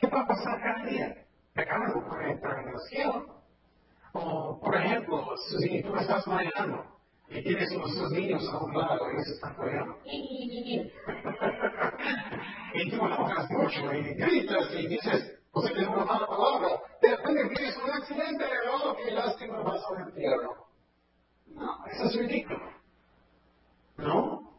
¿qué 0.00 0.06
va 0.08 0.22
a 0.22 0.26
pasar 0.26 0.60
cada 0.60 0.84
día? 0.86 1.14
Pecado 1.52 1.84
no 1.94 2.08
puede 2.08 2.32
entrar 2.32 2.58
en 2.60 2.68
el 2.68 2.80
cielo. 2.88 3.42
O, 4.12 4.58
por 4.60 4.74
ejemplo, 4.74 5.36
si 5.36 5.82
tú 5.82 5.94
estás 5.96 6.26
manejando 6.26 6.93
y 7.28 7.42
tienes 7.42 7.70
unos 7.72 7.96
dos 7.96 8.10
niños 8.12 8.48
a 8.52 8.58
un 8.58 8.76
lado 8.76 9.10
y 9.10 9.14
ellos 9.14 9.28
están 9.28 9.54
jugando. 9.54 9.98
y 12.74 12.90
tú 12.90 12.96
enojas 12.96 13.50
mucho 13.50 13.94
y 13.94 14.02
gritas 14.14 14.74
y 14.74 14.86
dices, 14.86 15.38
pues 15.52 15.70
es 15.70 15.86
una 15.86 16.04
mala 16.04 16.26
palabra, 16.26 16.80
de 17.00 17.16
repente 17.16 17.54
tienes 17.54 17.76
un 17.78 17.90
accidente, 17.90 18.44
oh, 18.72 18.96
qué 18.96 19.10
lástima, 19.10 19.58
vas 19.62 19.82
al 19.90 20.08
infierno. 20.08 20.66
No, 21.46 21.86
eso 21.86 22.04
es 22.04 22.16
ridículo. 22.16 22.60
¿No? 23.96 24.50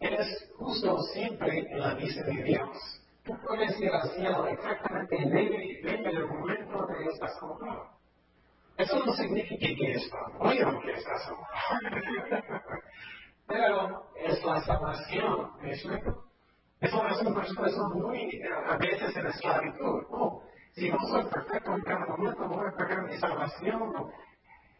Es 0.00 0.50
justo 0.56 1.02
siempre 1.14 1.60
en 1.60 1.80
la 1.80 1.94
vista 1.94 2.24
de 2.24 2.42
Dios. 2.42 3.00
Tú 3.24 3.32
puedes 3.46 3.80
ir 3.80 3.90
cielo 4.14 4.46
exactamente 4.48 5.16
en 5.16 6.06
el 6.06 6.26
momento 6.26 6.86
de 6.86 7.04
estás 7.06 7.38
conjunto. 7.38 7.93
Eso 8.76 9.04
no 9.04 9.12
significa 9.14 9.66
que 9.66 9.92
es 9.92 10.10
bueno 10.38 10.80
que 10.80 10.92
estás 10.92 11.30
Pero 13.46 14.10
es 14.16 14.44
la 14.44 14.60
salvación, 14.62 15.50
¿me 15.62 15.70
explico? 15.70 16.24
Es 16.80 16.92
una 16.92 17.10
expresión 17.10 17.92
muy, 17.94 18.42
a 18.42 18.76
veces 18.76 19.16
en 19.16 19.26
esclavitud. 19.26 20.02
Oh, 20.10 20.42
si 20.72 20.90
no 20.90 20.98
soy 21.08 21.24
perfecto 21.24 21.74
en 21.74 21.82
cada 21.82 22.06
momento, 22.06 22.48
voy 22.48 22.66
a 22.66 22.76
perder 22.76 23.02
mi 23.02 23.16
salvación. 23.16 23.92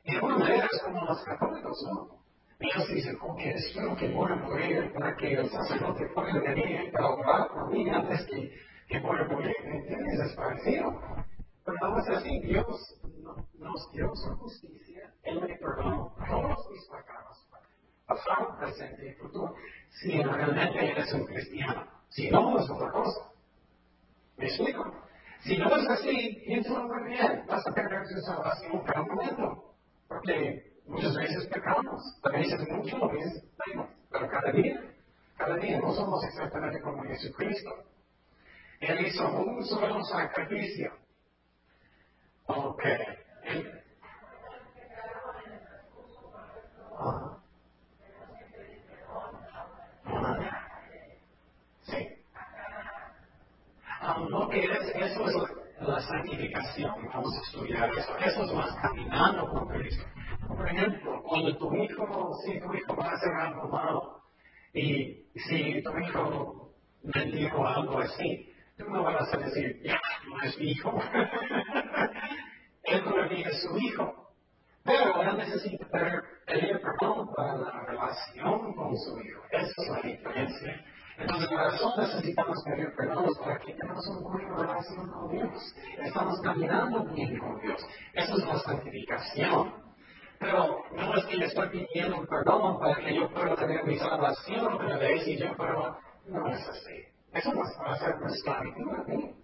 De 0.04 0.12
alguna 0.16 0.38
manera 0.38 0.68
es 0.70 0.82
como 0.82 1.04
los 1.04 1.24
católicos 1.24 1.80
son. 1.80 2.08
Ellos 2.58 2.88
dicen, 2.88 3.16
ok, 3.20 3.40
espero 3.40 3.96
que 3.96 4.08
voy 4.08 4.32
a 4.32 4.36
morir 4.36 4.92
para 4.92 5.16
que 5.16 5.34
el 5.34 5.48
sacerdote 5.50 6.06
pueda 6.14 6.40
venir 6.40 6.90
para 6.92 7.10
orar 7.10 7.48
por 7.48 7.70
mí 7.70 7.88
antes 7.88 8.26
que, 8.26 8.52
que 8.88 9.00
voy 9.00 9.18
a 9.20 9.24
morir. 9.24 9.54
¿Entiendes? 9.64 10.20
Es 10.20 10.36
parecido. 10.36 11.00
Pero 11.64 11.78
no 11.80 11.98
es 12.00 12.08
así. 12.08 12.40
Dios 12.40 13.00
nos 13.58 13.92
dio 13.92 14.14
su 14.14 14.36
justicia. 14.36 15.12
Él 15.22 15.40
me 15.40 15.56
perdonó 15.56 16.14
todos 16.28 16.70
mis 16.70 16.84
pecados. 16.86 17.48
Pasado, 18.06 18.58
presente 18.58 19.08
y 19.08 19.12
futuro. 19.14 19.54
Si 19.90 20.22
realmente 20.22 20.90
eres 20.90 21.12
un 21.14 21.24
cristiano. 21.24 21.86
Si 22.10 22.30
no, 22.30 22.58
es 22.58 22.68
otra 22.68 22.90
cosa. 22.92 23.30
¿Me 24.36 24.46
explico? 24.46 24.94
Si 25.40 25.56
no 25.56 25.74
es 25.76 25.88
así, 25.88 26.42
piensa 26.46 26.78
muy 26.80 27.08
bien. 27.08 27.44
Vas 27.48 27.66
a 27.66 27.72
perder 27.72 28.02
tu 28.08 28.20
salvación 28.20 28.84
cada 28.84 29.02
momento. 29.02 29.74
Porque 30.08 30.80
muchas 30.86 31.16
veces 31.16 31.46
pecamos, 31.46 32.02
a 32.22 32.28
veces 32.30 32.68
mucho, 32.68 33.04
a 33.04 33.12
veces 33.12 33.44
menos. 33.66 33.88
Pero 34.10 34.28
cada 34.28 34.52
día, 34.52 34.94
cada 35.38 35.56
día 35.56 35.80
no 35.80 35.92
somos 35.92 36.22
exactamente 36.24 36.80
como 36.82 37.02
Jesucristo. 37.04 37.70
Él 38.80 39.06
hizo 39.06 39.26
un 39.30 39.64
solo 39.64 40.04
sacrificio 40.04 40.92
Ok. 42.46 42.82
Sí. 51.82 52.08
lo 54.28 54.48
que 54.48 54.64
es, 54.64 54.94
eso 55.22 55.46
es 55.46 55.88
la 55.88 56.00
santificación. 56.00 56.94
Vamos 57.12 57.36
a 57.36 57.42
estudiar 57.42 57.90
eso. 57.96 58.16
Eso 58.18 58.42
es 58.44 58.52
más 58.52 58.74
caminando 58.82 59.48
con 59.48 59.68
Cristo. 59.68 60.04
Por 60.48 60.68
ejemplo, 60.68 61.22
cuando 61.22 61.56
tu 61.56 61.74
hijo, 61.74 62.32
si 62.44 62.60
tu 62.60 62.74
hijo 62.74 62.96
va 62.96 63.10
a 63.10 63.12
hacer 63.14 63.32
algo 63.32 63.68
malo, 63.68 64.22
y 64.72 65.26
si 65.36 65.82
tu 65.82 65.98
hijo 65.98 66.74
mentir 67.02 67.52
o 67.54 67.66
algo 67.66 67.98
así, 67.98 68.52
tú 68.76 68.84
no 68.90 69.02
vas 69.02 69.32
a 69.32 69.36
decir, 69.38 69.80
ya, 69.84 70.00
no 70.28 70.42
es 70.42 70.58
mi 70.58 70.70
hijo. 70.70 70.92
él 72.84 73.04
todavía 73.04 73.48
es 73.48 73.62
su 73.62 73.78
hijo. 73.78 74.32
Pero 74.84 75.22
él 75.22 75.36
necesita 75.38 75.86
pedir 76.46 76.80
perdón 76.80 77.32
para 77.34 77.56
la 77.56 77.86
relación 77.86 78.74
con 78.74 78.96
su 78.98 79.20
hijo. 79.20 79.42
Esa 79.50 79.82
es 79.82 79.88
la 79.88 80.00
diferencia. 80.02 80.84
Entonces, 81.18 81.48
por 81.48 81.74
eso 81.74 81.94
necesitamos 81.96 82.62
pedir 82.64 82.94
perdón 82.96 83.26
para 83.42 83.58
que 83.58 83.74
tengamos 83.74 84.06
una 84.08 84.20
buena 84.20 84.56
relación 84.56 85.10
con 85.10 85.30
Dios. 85.30 85.74
Estamos 85.98 86.40
caminando 86.40 87.04
bien 87.04 87.38
con 87.38 87.60
Dios. 87.60 87.86
Esa 88.12 88.32
es 88.32 88.46
la 88.46 88.58
santificación. 88.58 89.84
Pero 90.40 90.84
no 90.92 91.14
es 91.14 91.24
que 91.26 91.36
le 91.36 91.46
estoy 91.46 91.68
pidiendo 91.68 92.26
perdón 92.26 92.78
para 92.80 92.96
que 92.96 93.14
yo 93.14 93.30
pueda 93.30 93.54
tener 93.54 93.84
mi 93.84 93.96
salvación 93.96 94.72
otra 94.72 94.98
vez 94.98 95.26
y 95.26 95.38
yo 95.38 95.56
pueda. 95.56 95.98
No 96.26 96.48
es 96.48 96.68
así. 96.68 97.04
Eso 97.32 97.52
no 97.52 97.62
es 97.62 97.76
para 97.76 97.92
hacer 97.92 98.14
esclavitud. 98.26 99.34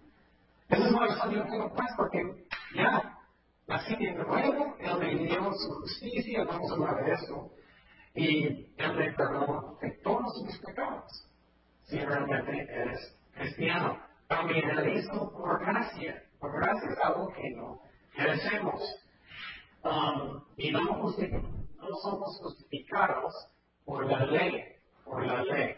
Eso 0.69 0.85
es 0.85 0.91
una 0.91 1.31
yo 1.31 1.43
tengo 1.43 1.73
paz 1.73 1.91
porque 1.97 2.45
ya 2.75 3.17
Así 3.71 3.95
de 3.95 4.11
nuevo, 4.11 4.75
Él 4.79 4.99
me 4.99 5.15
dio 5.15 5.53
su 5.53 5.69
justicia, 5.75 6.43
vamos 6.43 6.69
a 6.69 6.73
hablar 6.73 7.05
de 7.05 7.13
eso, 7.13 7.51
y 8.13 8.45
Él 8.75 8.93
me 8.97 9.11
perdonó 9.13 9.77
de 9.81 9.91
todos 10.03 10.43
mis 10.43 10.57
pecados, 10.59 11.29
si 11.91 11.99
realmente 11.99 12.67
eres 12.73 13.17
cristiano. 13.33 13.99
También 14.27 14.69
Él 14.69 14.97
hizo 14.97 15.29
por 15.33 15.59
gracia, 15.59 16.23
por 16.39 16.53
gracia 16.53 16.89
es 16.89 16.99
algo 17.03 17.33
que 17.33 17.49
no 17.51 17.81
merecemos. 18.17 18.81
Um, 19.83 20.41
y 20.55 20.71
no, 20.71 20.79
no 20.81 21.95
somos 22.01 22.39
justificados 22.41 23.33
por 23.83 24.05
la 24.05 24.25
ley, 24.25 24.63
por 25.03 25.25
la 25.25 25.43
ley. 25.43 25.75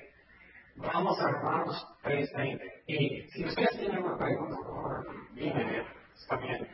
Vamos 0.75 1.19
a 1.19 1.31
Romanos 1.31 1.87
3.20. 2.03 2.61
Y 2.87 3.21
si 3.31 3.45
ustedes 3.45 3.79
tienen 3.79 4.03
una 4.03 4.17
pregunta, 4.17 4.55
por 4.57 4.65
favor, 4.65 5.07
dime, 5.33 5.83
está 6.15 6.35
bien. 6.37 6.67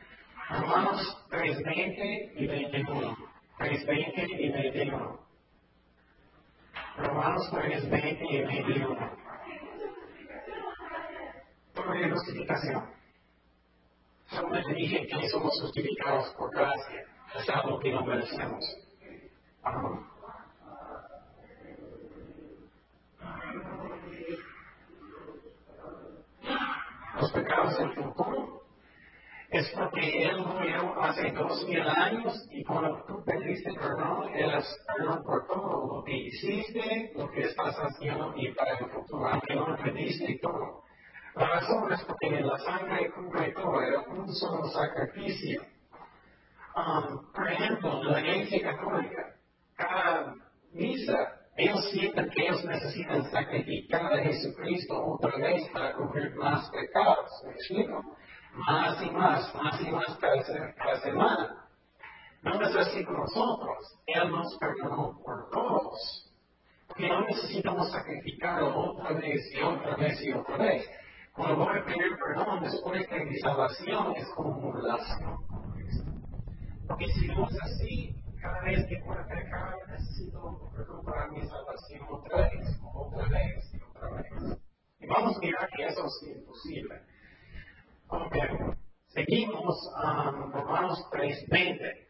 Romanos 0.50 1.28
3.20 1.30 2.32
y 2.36 2.48
21. 2.48 3.18
3.20 3.60 4.40
y 4.40 4.50
21. 4.50 5.20
Romanos 6.98 7.54
3.20 7.54 8.18
y 8.30 8.42
21. 8.42 9.19
Sobre 11.90 12.12
justificación. 12.12 12.84
Solamente 14.28 14.74
dije 14.76 15.08
que 15.08 15.28
somos 15.30 15.60
justificados 15.60 16.30
por 16.38 16.52
gracia. 16.52 17.04
Es 17.34 17.50
algo 17.50 17.80
que 17.80 17.92
no 17.92 18.06
merecemos. 18.06 18.64
Los 27.20 27.32
pecados 27.32 27.78
del 27.80 27.94
futuro 27.96 28.62
es 29.50 29.68
porque 29.76 30.24
Él 30.26 30.46
murió 30.46 31.02
hace 31.02 31.32
dos 31.32 31.68
mil 31.68 31.82
años 31.82 32.48
y 32.52 32.64
cuando 32.66 33.04
tú 33.08 33.24
pediste 33.26 33.74
perdón, 33.74 34.30
Él 34.36 34.54
es 34.54 34.86
perdón 34.96 35.24
por 35.24 35.48
todo 35.48 35.96
lo 35.96 36.04
que 36.04 36.16
hiciste, 36.16 37.14
lo 37.16 37.32
que 37.32 37.42
estás 37.46 37.76
haciendo 37.78 38.32
y 38.38 38.54
para 38.54 38.78
el 38.78 38.92
futuro, 38.92 39.28
aunque 39.28 39.56
no 39.56 39.76
pediste 39.76 40.38
todo. 40.40 40.84
La 41.36 41.48
razón 41.48 41.92
es 41.92 42.04
porque 42.06 42.28
en 42.28 42.48
la 42.48 42.58
sangre 42.60 43.12
cubre 43.12 43.52
todo, 43.54 43.82
era 43.82 44.02
un 44.02 44.34
solo 44.34 44.66
sacrificio. 44.70 45.62
Um, 46.76 47.32
por 47.34 47.52
ejemplo, 47.52 48.02
en 48.02 48.12
la 48.12 48.20
iglesia 48.22 48.76
católica, 48.76 49.36
cada 49.76 50.36
misa, 50.72 51.40
ellos 51.56 51.90
sienten 51.92 52.30
que 52.30 52.44
ellos 52.44 52.64
necesitan 52.66 53.30
sacrificar 53.32 54.14
a 54.14 54.24
Jesucristo 54.24 55.06
otra 55.06 55.36
vez 55.38 55.68
para 55.70 55.94
cubrir 55.94 56.36
más 56.36 56.70
pecados. 56.70 57.44
¿Me 57.46 57.52
explico? 57.52 58.18
más 58.54 59.02
y 59.02 59.10
más, 59.12 59.56
más 59.56 59.82
y 59.82 59.92
más 59.92 60.18
cada, 60.18 61.00
semana. 61.02 61.66
No 62.42 62.62
es 62.62 62.76
así 62.76 63.04
con 63.04 63.18
nosotros. 63.18 64.00
Él 64.08 64.32
nos 64.32 64.58
perdonó 64.58 65.20
por 65.24 65.50
todos. 65.52 66.26
Porque 66.88 67.08
no 67.08 67.22
necesitamos 67.22 67.92
sacrificarlo 67.92 68.76
otra 68.76 69.14
vez 69.14 69.42
y 69.54 69.62
otra 69.62 69.96
vez 69.96 70.22
y 70.22 70.32
otra 70.32 70.58
vez. 70.58 70.90
Cuando 71.40 71.56
voy 71.56 71.80
a 71.80 71.86
pedir 71.86 72.18
perdón 72.18 72.64
después 72.64 73.10
de 73.10 73.24
mi 73.24 73.40
salvación 73.40 74.14
es 74.18 74.28
como 74.36 74.58
un 74.58 74.76
relación. 74.76 75.38
Porque 76.86 77.08
si 77.14 77.28
no 77.28 77.48
es 77.48 77.58
así, 77.62 78.14
cada 78.42 78.62
vez 78.64 78.86
que 78.90 79.00
voy 79.04 79.16
a 79.16 79.26
pecar 79.26 79.74
necesito 79.88 80.70
recuperar 80.76 81.32
mi 81.32 81.40
salvación 81.48 82.08
otra 82.10 82.42
vez, 82.42 82.78
otra 82.94 83.30
vez 83.30 83.74
y 83.74 83.82
otra 83.82 84.10
vez. 84.16 84.60
Y 85.00 85.08
vamos 85.08 85.38
a 85.38 85.40
mirar 85.40 85.70
que 85.70 85.86
eso 85.86 86.06
es 86.08 86.28
imposible. 86.28 87.04
Ok, 88.10 88.36
seguimos 89.08 89.94
a 89.96 90.32
Romanos 90.32 91.08
3:20. 91.10 92.08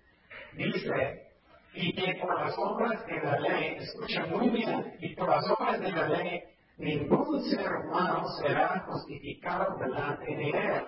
Dice, 0.54 1.34
y 1.76 1.94
que 1.94 2.16
por 2.16 2.36
las 2.36 2.58
obras 2.58 3.06
de 3.06 3.22
la 3.22 3.40
ley, 3.42 3.76
escucha 3.76 4.26
muy 4.26 4.50
bien, 4.50 4.96
y 5.00 5.16
por 5.16 5.30
las 5.30 5.48
obras 5.52 5.80
de 5.80 5.92
la 5.92 6.08
ley, 6.08 6.42
ningún 6.80 7.44
ser 7.44 7.76
humano 7.76 8.28
será 8.42 8.86
justificado 8.88 9.78
delante 9.78 10.36
de 10.36 10.50
él, 10.50 10.86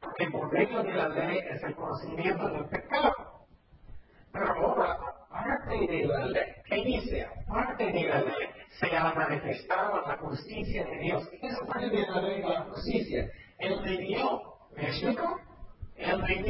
porque 0.00 0.30
por 0.30 0.52
medio 0.52 0.82
de 0.82 0.92
la 0.92 1.08
ley 1.08 1.38
es 1.50 1.62
el 1.62 1.74
conocimiento 1.74 2.48
del 2.48 2.64
pecado. 2.66 3.14
Pero 4.32 4.46
ahora, 4.46 4.98
aparte 5.30 5.86
de 5.86 6.04
la 6.04 6.26
ley, 6.26 6.46
¿qué 6.66 6.84
dice? 6.84 7.26
Aparte 7.48 7.92
de 7.92 8.08
la 8.08 8.20
ley, 8.22 8.48
se 8.78 8.96
ha 8.96 9.12
manifestado 9.14 10.06
la 10.06 10.16
justicia 10.18 10.84
de 10.84 10.96
Dios. 10.98 11.28
¿Qué 11.40 11.46
es 11.46 11.58
parte 11.60 11.88
de 11.90 12.06
la 12.06 12.20
ley 12.20 12.42
la 12.42 12.62
justicia? 12.62 13.30
Él 13.58 13.82
dio. 13.98 14.42
¿Me 14.76 14.88
explico? 14.88 15.40
Él 15.96 16.22
me 16.22 16.42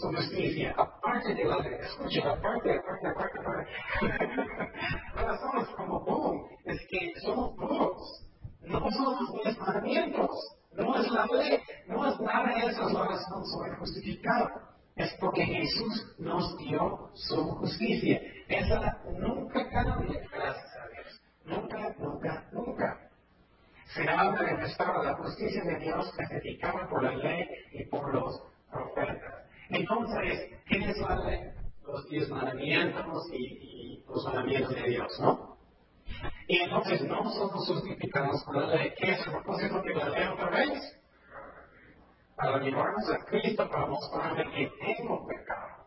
su 0.00 0.08
justicia, 0.08 0.74
aparte 0.76 1.34
de 1.34 1.44
la 1.44 1.58
ley. 1.58 1.74
Escuchen, 1.80 2.26
aparte, 2.26 2.78
aparte, 2.78 3.08
aparte, 3.08 3.38
aparte. 3.38 3.70
Ahora 5.16 5.38
somos 5.38 5.68
como 5.76 6.00
boom. 6.00 6.48
Es 6.64 6.80
que 6.88 7.12
somos 7.20 7.56
puros. 7.56 8.26
No 8.62 8.90
somos 8.90 9.44
los 9.44 9.58
mandamientos. 9.58 10.30
No 10.72 10.96
es 10.96 11.10
la 11.10 11.26
ley. 11.26 11.60
No 11.86 12.06
es 12.06 12.20
nada 12.20 12.46
de 12.46 12.70
eso. 12.70 12.88
Es 12.88 12.92
la 12.92 13.04
razón 13.04 13.44
soy 13.46 13.70
justificado. 13.78 14.48
Es 14.96 15.14
porque 15.20 15.44
Jesús 15.44 16.16
nos 16.18 16.56
dio 16.58 17.10
su 17.14 17.36
justicia. 17.56 18.20
Esa 18.48 18.98
nunca 19.18 19.68
cambia, 19.70 20.20
gracias 20.32 20.76
a 20.76 20.88
Dios. 20.88 21.20
Nunca, 21.44 21.94
nunca, 21.98 22.48
nunca. 22.52 23.10
Se 23.94 24.08
habla 24.08 24.42
de 24.42 24.56
restaurar 24.56 25.04
la 25.04 25.14
justicia 25.14 25.64
de 25.64 25.78
Dios 25.78 26.14
testificada 26.16 26.88
por 26.88 27.02
la 27.02 27.16
ley 27.16 27.44
y 27.72 27.84
por 27.86 28.14
los 28.14 28.42
profetas. 28.70 29.39
Entonces, 29.70 30.50
¿qué 30.66 30.78
es 30.78 30.98
la 30.98 31.16
ley? 31.24 31.40
Los 31.86 32.08
diez 32.08 32.28
mandamientos 32.28 33.30
y, 33.32 34.04
los 34.08 34.24
mandamientos 34.24 34.74
de 34.74 34.82
Dios, 34.82 35.20
¿no? 35.20 35.56
Y 36.48 36.58
entonces 36.58 37.02
no 37.02 37.30
somos 37.30 37.66
justificados 37.68 38.42
por 38.44 38.56
la 38.56 38.74
ley. 38.74 38.92
¿Qué 38.98 39.12
es 39.12 39.26
el 39.26 39.32
propósito 39.32 39.80
de 39.82 39.94
la 39.94 40.08
ley 40.08 40.28
otra 40.28 40.50
vez? 40.50 41.00
Para 42.36 42.58
llevarnos 42.58 43.10
a 43.10 43.24
Cristo, 43.26 43.68
para 43.70 43.86
mostrarle 43.86 44.50
que 44.50 44.72
tengo 44.80 45.26
pecado. 45.26 45.86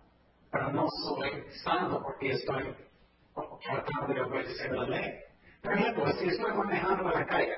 Pero 0.52 0.72
no 0.72 0.88
soy 0.90 1.44
santo 1.64 2.02
porque 2.04 2.32
estoy 2.32 2.76
tratando 3.64 4.14
de 4.14 4.22
obedecer 4.22 4.72
la 4.72 4.88
ley. 4.88 5.12
Por 5.62 5.74
ejemplo, 5.74 6.12
si 6.14 6.30
estoy 6.30 6.54
manejando 6.54 7.12
en 7.12 7.20
la 7.20 7.26
calle 7.26 7.56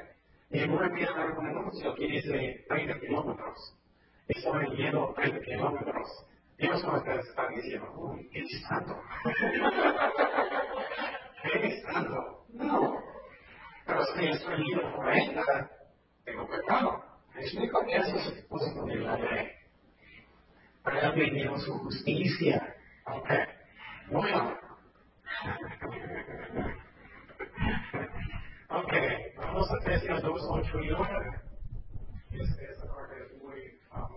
y 0.50 0.68
voy 0.68 1.04
a 1.04 1.12
dar 1.12 1.32
un 1.38 1.46
anuncio 1.46 1.94
que 1.94 2.08
dice 2.08 2.66
30 2.68 3.00
kilómetros, 3.00 3.76
estoy 4.28 4.76
yendo 4.76 5.14
30 5.16 5.40
kilómetros, 5.42 6.26
Dios 6.58 6.84
no 6.84 6.98
está 6.98 7.48
diciendo, 7.50 7.92
uy, 7.98 8.30
qué 8.32 8.46
santo. 8.68 9.02
¿Qué 11.44 11.82
santo? 11.82 12.46
No. 12.54 12.98
Pero 13.86 14.06
si 14.06 14.26
estoy 14.26 14.64
yendo 14.64 14.96
40, 14.96 15.72
tengo 16.24 16.48
pecado. 16.48 17.04
¿Me 17.36 17.42
explico? 17.42 17.84
Eso 17.88 18.16
es 18.18 18.28
el 18.28 18.34
propósito 18.40 18.86
de 18.86 18.96
la 18.96 19.18
ley. 19.18 19.52
Pero 20.84 21.00
él 21.02 21.16
me 21.16 21.32
dio 21.32 21.58
su 21.60 21.74
justicia. 21.80 22.76
Ok. 23.06 23.30
Bueno. 24.12 24.58
ok, 28.70 28.94
vamos 29.38 29.72
a 29.72 29.78
Efesios 29.78 30.22
2, 30.22 30.42
8 30.50 30.80
y 30.80 30.90
9. 30.90 31.46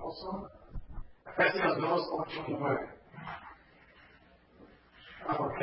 Efesios 0.09 1.77
2, 1.77 2.09
8 2.13 2.45
y 2.49 2.53
9. 2.55 2.89
Ok, 5.39 5.59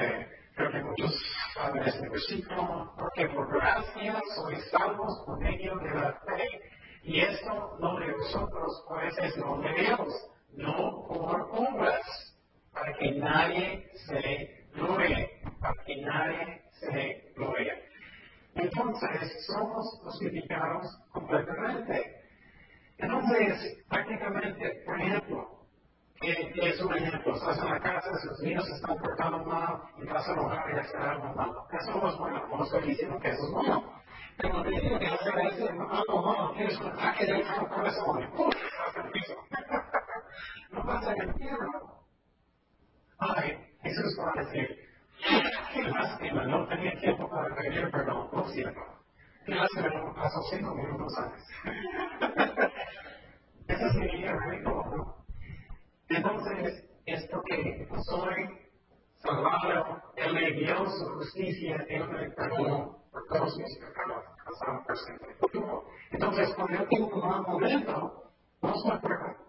creo 0.56 0.72
que 0.72 0.84
muchos 0.84 1.20
saben 1.56 1.84
este 1.84 2.10
versículo. 2.10 2.94
Porque 2.96 3.28
por 3.30 3.52
gracia 3.52 4.22
sois 4.36 4.70
salvos 4.70 5.24
por 5.26 5.40
medio 5.40 5.76
de 5.78 5.90
la 5.96 6.14
fe. 6.28 6.46
Y 7.02 7.22
esto 7.22 7.78
no 7.80 8.00
de 8.00 8.12
vosotros, 8.12 8.86
pues 8.88 9.18
es 9.18 9.36
no 9.38 9.62
de 9.62 9.74
Dios, 9.74 10.30
no 10.54 11.06
por 11.08 11.42
obras, 11.52 12.38
para 12.72 12.94
que 12.94 13.12
nadie 13.14 13.90
se 14.08 14.68
glorie, 14.76 15.42
para 15.60 15.84
que 15.86 16.02
nadie 16.02 16.62
se 16.74 17.34
glorie. 17.36 17.84
Entonces, 18.54 19.46
somos 19.48 20.00
justificados 20.04 20.86
completamente. 21.12 22.25
Entonces, 22.98 23.84
prácticamente, 23.90 24.84
por 24.86 25.02
ejemplo, 25.02 25.66
¿qué 26.22 26.70
es 26.70 26.82
un 26.82 26.94
ejemplo? 26.94 27.36
Estás 27.36 27.60
en 27.60 27.70
la 27.70 27.80
casa, 27.80 28.10
sus 28.20 28.40
niños 28.42 28.66
se 28.66 28.74
están 28.74 28.98
portando 28.98 29.40
mal 29.40 29.82
y 29.98 30.06
vas 30.06 30.28
a 30.28 30.34
enojar 30.34 30.74
y 30.74 30.80
hacer 30.80 31.02
algo 31.02 31.34
malo. 31.36 31.68
Eso 31.72 32.00
no 32.00 32.10
es 32.10 32.18
bueno, 32.18 32.48
no 32.48 32.64
estoy 32.64 32.84
diciendo 32.90 33.20
que 33.20 33.30
eso 33.30 33.44
es 33.44 33.52
bueno. 33.52 34.02
Pero 34.38 34.64
te 34.64 34.70
digo 34.70 35.00
que 35.00 35.08
hacer 35.08 35.40
ese 35.52 35.70
algo 35.70 36.22
malo, 36.22 36.54
tienes 36.54 36.80
un 36.80 36.88
ataque 36.88 37.26
de 37.26 37.44
corazón 37.44 38.24
y 38.24 38.28
¡pum! 38.28 38.50
estás 38.50 39.06
en 39.06 39.12
piso. 39.12 39.36
no 40.72 40.84
vas 40.84 41.08
a 41.08 41.24
infierno. 41.24 42.06
Ay, 43.18 43.78
Jesús 43.82 44.20
va 44.20 44.32
a 44.36 44.44
decir, 44.44 44.78
qué 45.74 45.84
lástima, 45.84 46.44
no 46.46 46.68
tenía 46.68 47.00
tiempo 47.00 47.30
para 47.30 47.56
pedir 47.56 47.90
perdón, 47.92 48.30
lo 48.32 48.48
siento. 48.50 48.95
No 49.48 50.14
pasó 50.16 50.42
cinco 50.50 50.74
minutos 50.74 51.16
antes. 51.20 51.44
Ese 53.68 53.86
es 53.88 53.96
mi 53.96 54.08
día 54.18 54.36
rico, 54.50 55.24
Entonces, 56.10 56.84
es 57.06 57.28
porque 57.28 57.88
soy 58.04 58.60
salvado, 59.18 60.02
Él 60.16 60.34
me 60.34 60.52
dio 60.52 60.90
su 60.90 61.06
justicia, 61.14 61.86
Él 61.90 62.10
me 62.10 62.30
perdonó 62.32 63.04
por 63.12 63.28
todos 63.28 63.56
mis 63.58 63.78
pecados, 63.78 64.24
pasado, 64.44 64.84
presente. 64.88 65.26
Entonces, 66.12 66.54
cuando 66.56 66.78
yo 66.78 66.88
tengo 66.88 67.08
un 67.08 67.28
mal 67.28 67.42
momento, 67.44 68.32
no 68.62 68.74
estoy 68.74 69.00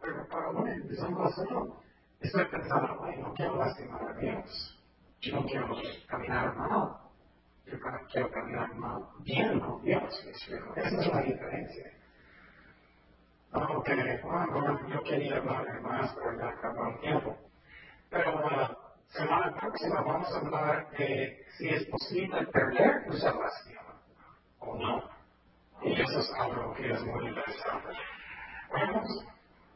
preocupado, 0.01 0.53
bueno, 0.53 0.73
empezando 0.73 1.23
a 1.23 1.27
hacerlo. 1.27 1.83
Estoy 2.21 2.45
pensando, 2.47 3.07
no 3.19 3.35
quiero 3.35 3.57
lastimar 3.57 4.09
a 4.09 4.13
Dios. 4.15 4.85
Yo 5.21 5.37
no 5.37 5.47
quiero 5.47 5.75
caminar 6.07 6.55
mal. 6.55 7.06
Yo 7.67 7.79
quiero 8.13 8.31
caminar 8.31 8.75
mal 8.77 9.03
bien 9.25 9.59
con 9.61 9.83
Dios, 9.83 10.25
Esa 10.25 11.01
es 11.01 11.07
la 11.09 11.23
diferencia. 11.23 11.93
Ok, 13.53 13.89
bueno, 14.23 14.89
yo 14.89 15.03
quería 15.03 15.39
hablar 15.39 15.81
más, 15.81 16.15
pero 16.15 16.39
ya 16.39 16.49
acabó 16.49 16.89
el 16.89 17.01
tiempo. 17.01 17.37
Pero 18.11 18.51
la 18.51 18.77
semana 19.09 19.57
próxima 19.59 20.03
vamos 20.03 20.33
a 20.33 20.39
hablar 20.39 20.91
de 20.91 21.45
si 21.57 21.69
es 21.69 21.85
posible 21.87 22.47
perder 22.47 23.05
tu 23.07 23.13
salvación 23.15 23.85
o 24.61 24.77
no. 24.79 25.11
Y 25.83 26.01
eso 26.01 26.21
es 26.21 26.33
algo 26.39 26.75
que 26.75 26.93
es 26.93 27.03
muy 27.05 27.29
interesante. 27.29 27.89
Vamos. 28.73 29.25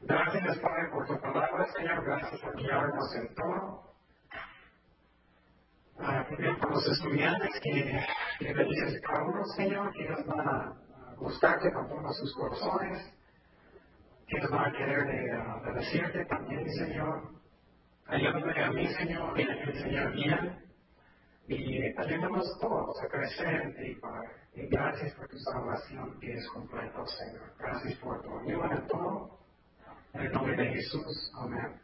Gracias, 0.03 0.59
Padre, 0.59 0.89
por 0.93 1.07
tu 1.07 1.21
palabra, 1.21 1.67
Señor. 1.73 2.05
Gracias 2.05 2.41
por 2.41 2.57
guiarnos 2.57 3.15
en 3.17 3.35
todo. 3.35 3.90
Los 6.39 6.87
estudiantes 6.87 7.61
que, 7.61 8.07
que 8.39 8.55
bendices 8.55 9.01
cada 9.03 9.25
uno, 9.25 9.45
Señor, 9.57 9.93
que 9.93 10.05
ellos 10.05 10.25
van 10.27 10.41
a 10.41 10.75
buscarte 11.19 11.73
con 11.73 11.89
todos 11.89 12.17
sus 12.19 12.35
corazones, 12.37 13.13
que 14.29 14.37
ellos 14.37 14.51
van 14.51 14.73
a 14.73 14.73
querer 14.73 15.07
de, 15.07 15.39
uh, 15.39 15.75
decirte 15.75 16.25
también, 16.27 16.71
Señor. 16.71 17.41
Ayúdame 18.07 18.63
a 18.63 18.71
mí, 18.71 18.87
Señor, 18.89 19.41
y 19.41 19.43
a 19.43 19.63
enseñar 19.65 20.13
bien. 20.13 20.71
Y 21.49 21.83
ayúdanos 21.99 22.59
todos 22.61 23.03
a 23.03 23.09
crecer 23.09 23.63
en 23.63 23.75
ti, 23.75 24.01
Padre. 24.01 24.29
Y 24.55 24.67
gracias 24.69 25.13
por 25.15 25.29
tu 25.29 25.39
salvación 25.39 26.19
que 26.21 26.35
es 26.35 26.49
completo, 26.51 27.07
Señor. 27.07 27.55
Gracias 27.59 27.95
por 27.99 28.23
tu 28.23 28.39
ayuda 28.39 28.77
en 28.77 28.87
todo. 28.87 29.39
En 30.13 30.21
el 30.23 30.33
nombre 30.33 30.57
de 30.57 30.75
Jesús. 30.75 31.33
Amén. 31.35 31.81